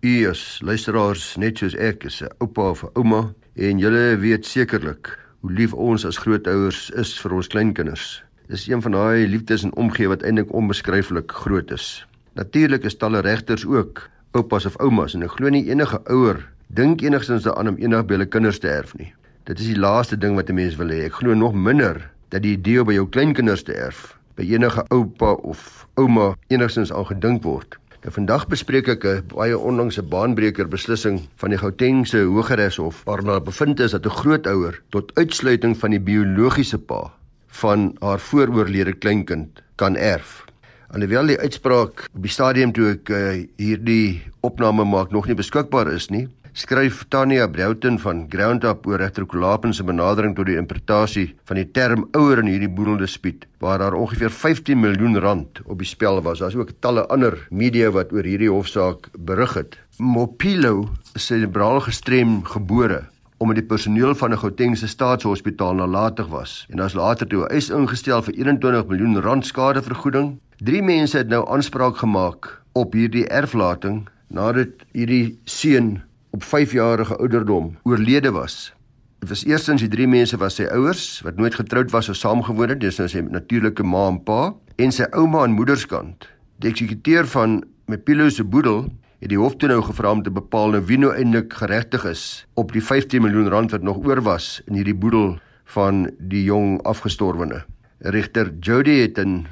u 0.00 0.28
is 0.28 0.60
luisteraars 0.64 1.36
net 1.36 1.58
soos 1.58 1.74
ek 1.74 2.04
is 2.04 2.22
'n 2.22 2.30
oupa 2.38 2.70
of 2.70 2.82
'n 2.84 2.90
ouma 2.94 3.32
en 3.54 3.78
julle 3.78 4.16
weet 4.16 4.46
sekerlik 4.46 5.18
hoe 5.40 5.52
lief 5.52 5.74
ons 5.74 6.04
as 6.04 6.18
grootouers 6.18 6.90
is 6.90 7.20
vir 7.20 7.34
ons 7.34 7.46
kleinkinders. 7.46 8.24
Dis 8.48 8.68
een 8.68 8.82
van 8.82 8.92
daai 8.92 9.26
liefdes 9.26 9.62
en 9.62 9.74
omgee 9.76 10.08
wat 10.08 10.22
eintlik 10.22 10.52
onbeskryflik 10.52 11.32
groot 11.32 11.70
is. 11.70 12.06
Natuurlik 12.34 12.84
is 12.84 12.96
talle 12.96 13.20
regters 13.20 13.66
ook 13.66 14.08
oupas 14.30 14.66
of 14.66 14.76
oumas 14.76 15.14
en 15.14 15.22
ek 15.22 15.30
glo 15.30 15.48
nie 15.48 15.66
enige 15.70 16.00
ouer 16.04 16.46
dink 16.68 17.00
enigstens 17.00 17.42
daaraan 17.42 17.68
om 17.68 17.80
eendag 17.80 18.06
by 18.06 18.18
hulle 18.18 18.28
kinders 18.28 18.60
te 18.60 18.68
erf 18.68 18.94
nie. 18.98 19.12
Dit 19.48 19.60
is 19.60 19.70
die 19.72 19.80
laaste 19.80 20.16
ding 20.16 20.36
wat 20.36 20.50
'n 20.50 20.54
mens 20.54 20.76
wil 20.76 20.88
hê. 20.88 21.04
Ek 21.06 21.20
glo 21.20 21.34
nog 21.34 21.54
minder 21.54 22.10
dat 22.28 22.42
die 22.42 22.52
idee 22.52 22.84
by 22.84 22.92
jou 22.92 23.08
kleinkinders 23.08 23.62
te 23.62 23.72
erf 23.72 24.18
by 24.36 24.42
enige 24.42 24.84
oupa 24.88 25.32
of 25.32 25.86
ouma 25.94 26.36
enigstens 26.48 26.92
al 26.92 27.04
gedink 27.04 27.42
word. 27.42 27.78
Nou 28.02 28.12
vandag 28.14 28.46
bespreek 28.46 28.88
ek 28.88 29.04
'n 29.04 29.22
baie 29.34 29.58
onlangse 29.58 30.02
baanbreker 30.02 30.68
beslissing 30.68 31.28
van 31.36 31.50
die 31.50 31.58
Gautengse 31.58 32.18
Hooggeregshof 32.18 33.02
waarna 33.04 33.40
bevind 33.40 33.80
is 33.80 33.90
dat 33.90 34.06
'n 34.06 34.10
grootouer 34.10 34.82
tot 34.90 35.10
uitsluiting 35.14 35.76
van 35.76 35.90
die 35.90 36.00
biologiese 36.00 36.78
pa 36.78 37.10
van 37.46 37.96
haar 38.00 38.20
vooroorlede 38.20 38.92
kleinkind 38.92 39.62
kan 39.76 39.96
erf. 39.96 40.44
Alhoewel 40.88 41.26
die 41.26 41.38
uitspraak 41.38 42.06
op 42.14 42.22
die 42.22 42.30
stadium 42.30 42.72
toe 42.72 42.92
ek 42.94 43.10
uh, 43.12 43.44
hierdie 43.56 44.22
opname 44.40 44.84
maak 44.84 45.10
nog 45.10 45.26
nie 45.26 45.36
beskikbaar 45.36 45.90
is 45.92 46.08
nie, 46.08 46.28
skryf 46.52 47.04
Tanya 47.08 47.48
Broughton 47.48 47.98
van 47.98 48.26
Ground 48.30 48.64
Up 48.64 48.86
oor 48.86 48.98
regter 48.98 49.26
Kolapen 49.26 49.74
se 49.74 49.84
benadering 49.84 50.34
tot 50.36 50.46
die 50.46 50.56
interpretasie 50.56 51.34
van 51.48 51.60
die 51.60 51.66
term 51.70 52.06
ouer 52.16 52.38
in 52.42 52.50
hierdie 52.50 52.70
boedelde 52.70 53.06
spiet 53.06 53.46
waar 53.60 53.78
daar 53.78 53.96
ongeveer 53.98 54.30
15 54.30 54.80
miljoen 54.80 55.18
rand 55.18 55.60
op 55.64 55.78
die 55.78 55.88
spel 55.88 56.22
was. 56.22 56.38
Daar's 56.38 56.56
ook 56.56 56.72
talle 56.80 57.06
ander 57.08 57.36
media 57.50 57.90
wat 57.90 58.12
oor 58.12 58.24
hierdie 58.24 58.50
hofsaak 58.50 59.10
berig 59.18 59.54
het. 59.54 59.78
Mopilo 59.98 60.88
is 61.14 61.26
cerebraal 61.26 61.80
gestrem 61.80 62.42
gebore 62.44 63.04
omdat 63.38 63.60
die 63.60 63.68
personeel 63.70 64.14
van 64.18 64.32
'n 64.32 64.38
Gautengse 64.38 64.88
staatshospitaal 64.88 65.74
nalatig 65.74 66.26
was 66.26 66.66
en 66.70 66.76
daar's 66.76 66.94
later 66.94 67.26
toe 67.26 67.44
'n 67.44 67.54
eis 67.54 67.70
ingestel 67.70 68.22
vir 68.22 68.34
21 68.34 68.86
miljoen 68.86 69.20
rand 69.20 69.46
skadevergoeding. 69.46 70.38
Drie 70.56 70.82
mense 70.82 71.16
het 71.16 71.28
nou 71.28 71.48
aanspraak 71.48 71.96
gemaak 71.96 72.62
op 72.72 72.92
hierdie 72.92 73.26
erflating 73.26 74.08
nadat 74.28 74.68
hierdie 74.92 75.38
seun 75.44 76.02
op 76.30 76.44
5 76.44 76.72
jarige 76.72 77.16
ouderdom 77.16 77.76
oorlede 77.82 78.30
was. 78.30 78.74
Dit 79.18 79.28
was 79.28 79.44
eerstens 79.44 79.80
die 79.82 79.90
drie 79.90 80.06
mense 80.06 80.36
was 80.36 80.58
sy 80.60 80.68
ouers 80.70 81.20
wat 81.26 81.36
nooit 81.36 81.54
getroud 81.54 81.90
was 81.90 82.08
of 82.08 82.16
saamgewoon 82.16 82.74
het, 82.74 82.80
dis 82.80 83.00
nou 83.00 83.08
sy 83.10 83.24
natuurlike 83.26 83.82
ma 83.82 84.06
en 84.12 84.20
pa 84.22 84.54
en 84.78 84.94
sy 84.94 85.08
ouma 85.10 85.42
aan 85.42 85.56
moederskant. 85.58 86.28
Die 86.62 86.70
eksekuteur 86.70 87.26
van 87.26 87.62
Mepilo 87.90 88.28
se 88.30 88.44
boedel 88.44 88.84
het 89.18 89.32
die 89.32 89.40
hof 89.40 89.56
toe 89.58 89.70
nou 89.72 89.80
gevra 89.82 90.12
om 90.14 90.22
te 90.22 90.30
bepaal 90.30 90.76
nou 90.76 90.82
wie 90.86 91.00
nou 91.02 91.10
eintlik 91.10 91.56
geregtig 91.58 92.04
is 92.06 92.22
op 92.60 92.72
die 92.76 92.82
15 92.84 93.24
miljoen 93.24 93.50
rand 93.50 93.74
wat 93.74 93.82
nog 93.82 93.98
oor 94.06 94.22
was 94.22 94.60
in 94.68 94.78
hierdie 94.78 94.94
boedel 94.94 95.38
van 95.74 96.06
die 96.18 96.44
jong 96.46 96.78
afgestorwene. 96.86 97.64
Regter 97.98 98.52
Jody 98.60 99.00
het 99.02 99.18
in 99.18 99.46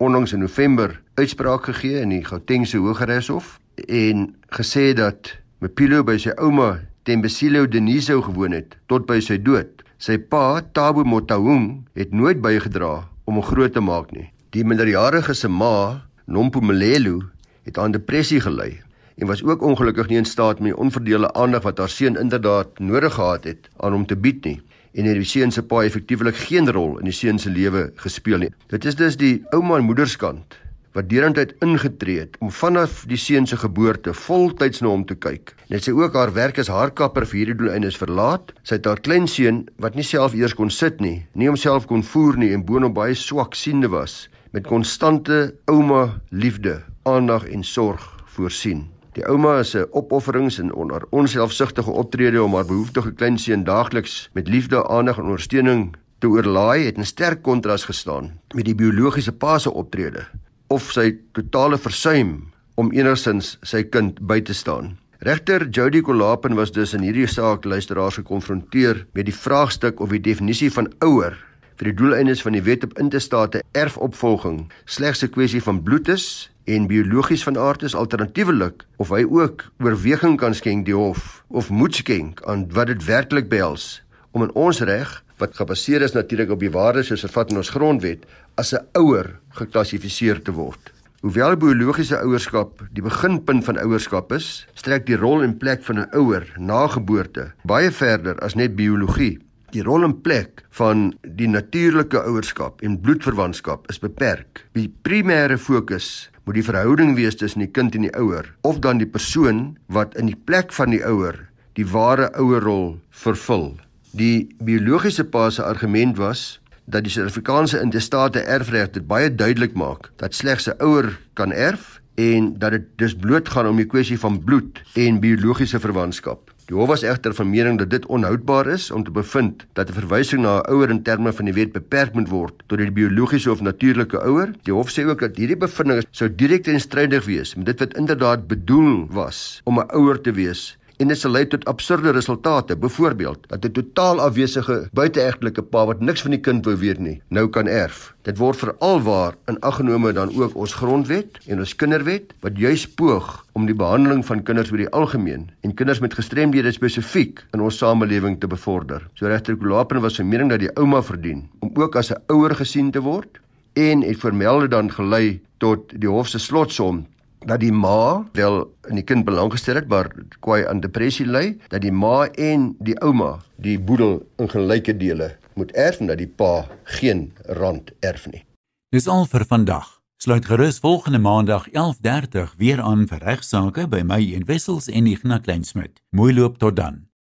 onlangs 0.00 0.32
in 0.32 0.40
November 0.40 0.96
uitspraak 1.20 1.68
gegee 1.68 2.00
in 2.00 2.14
die 2.14 2.24
Gautengse 2.24 2.80
Hooggeregshof 2.80 3.58
en 3.84 4.30
gesê 4.56 4.92
dat 4.96 5.34
Mapilo 5.60 5.98
by 6.00 6.14
sy 6.16 6.32
ouma 6.40 6.86
Tembesilo 7.04 7.66
Deniso 7.68 8.22
gewoon 8.24 8.54
het 8.56 8.78
tot 8.88 9.04
by 9.04 9.18
sy 9.20 9.36
dood. 9.36 9.82
Sy 10.00 10.14
pa, 10.16 10.62
Tabo 10.72 11.02
Motahung, 11.04 11.82
het 11.92 12.14
nooit 12.16 12.40
bygedra 12.40 13.02
om 13.28 13.36
hom 13.36 13.44
groot 13.44 13.74
te 13.76 13.82
maak 13.84 14.08
nie. 14.16 14.30
Die 14.56 14.64
minderjarige 14.64 15.36
se 15.36 15.50
ma, 15.52 16.00
Nompo 16.24 16.64
Melelo, 16.64 17.26
het 17.68 17.76
aan 17.76 17.92
depressie 17.92 18.40
gely 18.40 18.78
en 19.20 19.28
was 19.28 19.44
ook 19.44 19.60
ongelukkig 19.60 20.08
nie 20.08 20.22
in 20.22 20.24
staat 20.24 20.64
om 20.64 20.70
die 20.70 20.78
onverdeelde 20.80 21.28
aandag 21.36 21.66
wat 21.68 21.84
haar 21.84 21.92
seun 21.92 22.16
inderdaad 22.16 22.80
nodig 22.80 23.12
gehad 23.18 23.44
het 23.44 23.68
aan 23.84 23.92
hom 23.98 24.08
te 24.08 24.16
bied 24.16 24.40
nie 24.48 24.56
en 24.96 25.12
het 25.12 25.20
die 25.20 25.28
seun 25.28 25.52
se 25.52 25.60
pa 25.60 25.84
effektiewelik 25.84 26.40
geen 26.48 26.72
rol 26.72 26.96
in 27.02 27.12
die 27.12 27.18
seun 27.18 27.36
se 27.36 27.52
lewe 27.52 27.90
gespeel 28.00 28.46
nie. 28.46 28.52
Dit 28.72 28.88
is 28.88 28.96
dus 28.96 29.20
die 29.20 29.42
ouma 29.52 29.76
en 29.76 29.84
moederskant 29.92 30.56
wat 30.96 31.08
deurentyd 31.10 31.54
ingetree 31.62 32.18
het 32.24 32.36
om 32.42 32.50
vanaf 32.50 33.04
die 33.10 33.18
seun 33.20 33.46
se 33.46 33.56
geboorte 33.56 34.14
voltyds 34.14 34.82
na 34.82 34.90
hom 34.90 35.04
te 35.06 35.14
kyk. 35.14 35.54
Net 35.70 35.86
sy 35.86 35.94
ook 35.94 36.16
haar 36.18 36.32
werk 36.34 36.58
as 36.58 36.70
haarkapper 36.72 37.26
vir 37.30 37.38
hierdie 37.40 37.58
doeleindes 37.62 37.98
verlaat. 38.00 38.50
Sy 38.66 38.80
het 38.80 38.88
haar 38.90 39.02
kleinseun 39.04 39.62
wat 39.82 39.98
nie 39.98 40.06
self 40.06 40.34
eers 40.34 40.56
kon 40.58 40.70
sit 40.74 41.00
nie, 41.00 41.20
nie 41.34 41.50
homself 41.50 41.86
kon 41.90 42.02
voer 42.02 42.38
nie 42.40 42.50
en 42.54 42.66
boonop 42.66 42.96
baie 42.98 43.14
swak 43.14 43.54
siende 43.54 43.90
was, 43.92 44.28
met 44.50 44.66
konstante 44.66 45.52
ouma 45.70 46.20
liefde, 46.30 46.80
aandag 47.06 47.46
en 47.46 47.62
sorg 47.64 48.02
voorsien. 48.34 48.88
Die 49.14 49.26
ouma 49.26 49.58
is 49.58 49.74
'n 49.74 49.86
opofferings 49.90 50.58
en 50.58 50.74
onder 50.74 51.02
onselfsugtige 51.10 51.90
optrede 51.90 52.42
om 52.42 52.54
haar 52.54 52.66
behoeftige 52.66 53.12
kleinseun 53.12 53.64
daagliks 53.64 54.30
met 54.32 54.48
liefde, 54.48 54.88
aandag 54.88 55.18
en 55.18 55.24
ondersteuning 55.24 55.96
te 56.18 56.28
oorlaai 56.28 56.84
het 56.84 56.98
'n 56.98 57.04
sterk 57.04 57.42
kontras 57.42 57.84
gestaan 57.84 58.38
met 58.54 58.64
die 58.64 58.74
biologiese 58.74 59.32
pa 59.32 59.58
se 59.58 59.72
optrede 59.72 60.26
of 60.70 60.92
sy 60.94 61.10
totale 61.34 61.78
versuim 61.78 62.34
om 62.78 62.92
enigsins 62.94 63.56
sy 63.66 63.82
kind 63.82 64.20
by 64.30 64.38
te 64.40 64.54
staan. 64.54 64.94
Regter 65.26 65.66
Jody 65.68 66.00
Kolapen 66.00 66.54
was 66.56 66.72
dus 66.72 66.94
in 66.96 67.02
hierdie 67.04 67.28
saak 67.28 67.66
luisteraars 67.68 68.20
gekonfronteer 68.22 69.02
met 69.12 69.26
die 69.28 69.36
vraagstuk 69.36 70.00
of 70.00 70.14
die 70.14 70.22
definisie 70.22 70.70
van 70.72 70.88
ouer 71.04 71.36
vir 71.80 71.90
die 71.90 71.96
doeleindes 71.96 72.42
van 72.44 72.56
die 72.56 72.64
wet 72.64 72.86
op 72.86 72.96
intestate 73.00 73.60
erfopvolging 73.76 74.62
slegs 74.84 75.22
'n 75.24 75.32
kwessie 75.34 75.62
van 75.64 75.82
bloed 75.82 76.08
is 76.08 76.50
en 76.64 76.86
biologies 76.86 77.44
van 77.44 77.58
aard 77.58 77.82
is 77.82 77.94
alternatiefelik 77.94 78.86
of 78.96 79.08
hy 79.08 79.24
ook 79.24 79.64
oorweging 79.80 80.36
kan 80.38 80.54
skenk 80.54 80.86
die 80.86 80.96
hof 80.96 81.42
of 81.48 81.70
moet 81.70 81.94
skenk 81.94 82.42
aan 82.44 82.68
wat 82.72 82.86
dit 82.86 83.04
werklik 83.04 83.48
behels 83.48 84.02
om 84.30 84.42
in 84.42 84.54
ons 84.54 84.80
reg 84.80 85.24
wat 85.40 85.56
gebaseer 85.56 86.02
is 86.02 86.14
natuurlik 86.16 86.50
op 86.54 86.60
die 86.60 86.72
waardes 86.72 87.10
soos 87.10 87.24
vervat 87.26 87.50
in 87.50 87.60
ons 87.62 87.72
grondwet 87.74 88.24
as 88.60 88.72
'n 88.74 88.86
ouer 88.94 89.38
geklassifiseer 89.58 90.42
te 90.42 90.52
word. 90.52 90.92
Hoewel 91.20 91.56
biologiese 91.56 92.16
ouerskap 92.16 92.80
die 92.96 93.02
beginpunt 93.04 93.64
van 93.64 93.78
ouerskap 93.78 94.32
is, 94.32 94.66
strek 94.74 95.06
die 95.06 95.18
rol 95.20 95.42
en 95.44 95.58
plek 95.58 95.82
van 95.84 95.98
'n 95.98 96.08
ouer 96.16 96.46
na 96.56 96.86
geboorte 96.88 97.52
baie 97.64 97.90
verder 97.90 98.38
as 98.40 98.54
net 98.54 98.76
biologie. 98.76 99.38
Die 99.70 99.82
rol 99.82 100.04
en 100.04 100.20
plek 100.20 100.64
van 100.70 101.12
die 101.22 101.48
natuurlike 101.48 102.22
ouerskap 102.24 102.80
en 102.82 103.00
bloedverwantskap 103.00 103.90
is 103.90 103.98
beperk. 103.98 104.64
Die 104.72 104.88
primêre 105.02 105.58
fokus 105.58 106.30
moet 106.44 106.54
die 106.54 106.64
verhouding 106.64 107.14
wees 107.16 107.36
tussen 107.36 107.60
die 107.60 107.70
kind 107.70 107.94
en 107.94 108.02
die 108.08 108.16
ouer 108.16 108.48
of 108.62 108.78
dan 108.78 108.98
die 108.98 109.06
persoon 109.06 109.76
wat 109.86 110.16
in 110.16 110.26
die 110.26 110.40
plek 110.44 110.72
van 110.72 110.90
die 110.90 111.04
ouer 111.04 111.36
die 111.78 111.86
ware 111.86 112.32
ouerrol 112.34 112.98
vervul. 113.10 113.76
Die 114.10 114.48
biologiese 114.58 115.22
pa 115.24 115.50
se 115.54 115.62
argument 115.62 116.16
was 116.18 116.58
dat 116.90 117.04
die 117.06 117.12
Suid-Afrikaanse 117.14 117.78
intestate 117.78 118.40
erfreg 118.42 118.90
dit 118.90 119.06
baie 119.06 119.30
duidelik 119.30 119.76
maak 119.78 120.10
dat 120.18 120.34
slegs 120.34 120.66
'n 120.66 120.74
ouer 120.82 121.18
kan 121.38 121.52
erf 121.52 122.00
en 122.14 122.58
dat 122.58 122.70
dit 122.70 122.86
dus 122.96 123.14
bloot 123.14 123.48
gaan 123.48 123.68
om 123.68 123.76
die 123.76 123.86
kwessie 123.86 124.18
van 124.18 124.44
bloed 124.44 124.82
en 124.94 125.20
biologiese 125.20 125.78
verwantskap. 125.80 126.50
Die 126.66 126.76
hof 126.78 126.88
was 126.88 127.02
egter 127.02 127.34
van 127.34 127.50
mening 127.50 127.78
dat 127.78 127.90
dit 127.90 128.06
onhoudbaar 128.06 128.66
is 128.66 128.90
om 128.90 129.04
te 129.04 129.10
bevind 129.10 129.66
dat 129.72 129.88
'n 129.90 129.92
verwysing 129.92 130.42
na 130.42 130.58
'n 130.58 130.70
ouer 130.70 130.90
in 130.90 131.02
terme 131.02 131.32
van 131.32 131.44
die 131.44 131.54
wet 131.54 131.72
beperk 131.72 132.14
moet 132.14 132.28
word 132.28 132.62
tot 132.66 132.78
die 132.78 132.90
biologiese 132.90 133.50
of 133.50 133.60
natuurlike 133.60 134.18
ouer. 134.18 134.52
Die 134.62 134.74
hof 134.74 134.90
sê 134.90 135.04
ook 135.04 135.20
dat 135.20 135.36
hierdie 135.36 135.56
bevinding 135.56 136.02
sou 136.10 136.34
direk 136.34 136.62
teenstrydig 136.62 137.24
wees 137.24 137.54
met 137.54 137.66
dit 137.66 137.78
wat 137.78 137.96
inderdaad 137.96 138.46
bedoel 138.46 139.06
was 139.10 139.60
om 139.64 139.78
'n 139.78 139.90
ouer 139.94 140.20
te 140.20 140.32
wees 140.32 140.78
en 141.00 141.08
dit 141.08 141.16
sal 141.16 141.32
lei 141.32 141.46
tot 141.48 141.64
absurde 141.70 142.12
resultate. 142.12 142.76
Byvoorbeeld, 142.76 143.48
dat 143.48 143.64
'n 143.64 143.72
totaal 143.72 144.20
afwesige 144.20 144.88
buiteegtelike 144.92 145.62
pa 145.62 145.86
wat 145.86 146.00
niks 146.00 146.22
van 146.22 146.30
die 146.30 146.40
kind 146.40 146.64
wou 146.64 146.76
weet 146.76 146.98
nie, 146.98 147.22
nou 147.28 147.48
kan 147.48 147.66
erf. 147.66 148.14
Dit 148.22 148.36
word 148.36 148.56
veral 148.56 149.00
waar 149.02 149.34
in 149.46 149.60
aggenome 149.60 150.12
dan 150.12 150.36
ook 150.36 150.54
ons 150.54 150.74
grondwet 150.74 151.38
en 151.46 151.58
ons 151.58 151.76
kinderwet 151.76 152.32
wat 152.40 152.58
juis 152.58 152.88
poog 152.88 153.46
om 153.52 153.66
die 153.66 153.74
behandeling 153.74 154.26
van 154.26 154.42
kinders 154.42 154.70
oor 154.70 154.76
die 154.76 154.90
algemeen 154.90 155.50
en 155.60 155.74
kinders 155.74 156.00
met 156.00 156.14
gestremdhede 156.14 156.72
spesifiek 156.72 157.46
in 157.52 157.60
ons 157.60 157.78
samelewing 157.78 158.40
te 158.40 158.46
bevorder. 158.46 159.08
So 159.14 159.26
regter 159.26 159.56
Kulapen 159.56 160.00
was 160.00 160.14
se 160.14 160.24
mening 160.24 160.50
dat 160.50 160.60
die 160.60 160.76
ouma 160.76 161.02
verdien 161.02 161.48
om 161.58 161.70
ook 161.74 161.96
as 161.96 162.10
'n 162.12 162.22
ouer 162.26 162.54
gesien 162.54 162.90
te 162.90 163.00
word 163.00 163.40
en 163.72 164.02
het 164.02 164.18
vermelde 164.18 164.68
dan 164.68 164.90
gelei 164.90 165.40
tot 165.58 166.00
die 166.00 166.08
hof 166.08 166.28
se 166.28 166.38
slotsom 166.38 167.06
dat 167.46 167.60
die 167.60 167.72
ma 167.72 168.24
wel 168.32 168.62
in 168.88 169.00
die 169.00 169.04
kind 169.04 169.24
belang 169.24 169.52
gestel 169.52 169.80
het 169.80 169.88
maar 169.88 170.10
kwai 170.44 170.64
aan 170.66 170.80
depressie 170.80 171.26
ly 171.26 171.56
dat 171.68 171.80
die 171.84 171.92
ma 171.92 172.26
en 172.36 172.74
die 172.78 172.96
ouma 173.00 173.38
die 173.56 173.78
boedel 173.78 174.20
in 174.38 174.50
gelyke 174.52 174.96
dele 174.96 175.32
moet 175.54 175.72
erf 175.72 176.00
en 176.00 176.10
dat 176.12 176.20
die 176.20 176.28
pa 176.28 176.66
geen 176.84 177.32
rand 177.60 177.92
erf 178.00 178.26
nie. 178.30 178.44
Dis 178.90 179.08
al 179.08 179.26
vir 179.26 179.44
vandag. 179.44 180.00
Sluit 180.20 180.44
gerus 180.44 180.78
volgende 180.78 181.18
maandag 181.18 181.68
11:30 181.72 182.56
weer 182.56 182.80
aan 182.80 183.06
vir 183.08 183.22
regsaake 183.24 183.88
by 183.88 184.02
my 184.04 184.20
en 184.34 184.44
Wessels 184.44 184.88
en 184.88 185.06
Ignas 185.06 185.40
Kleinsmid. 185.40 186.02
Mooi 186.10 186.34
loop 186.34 186.58
tot 186.58 186.76
dan. 186.76 187.09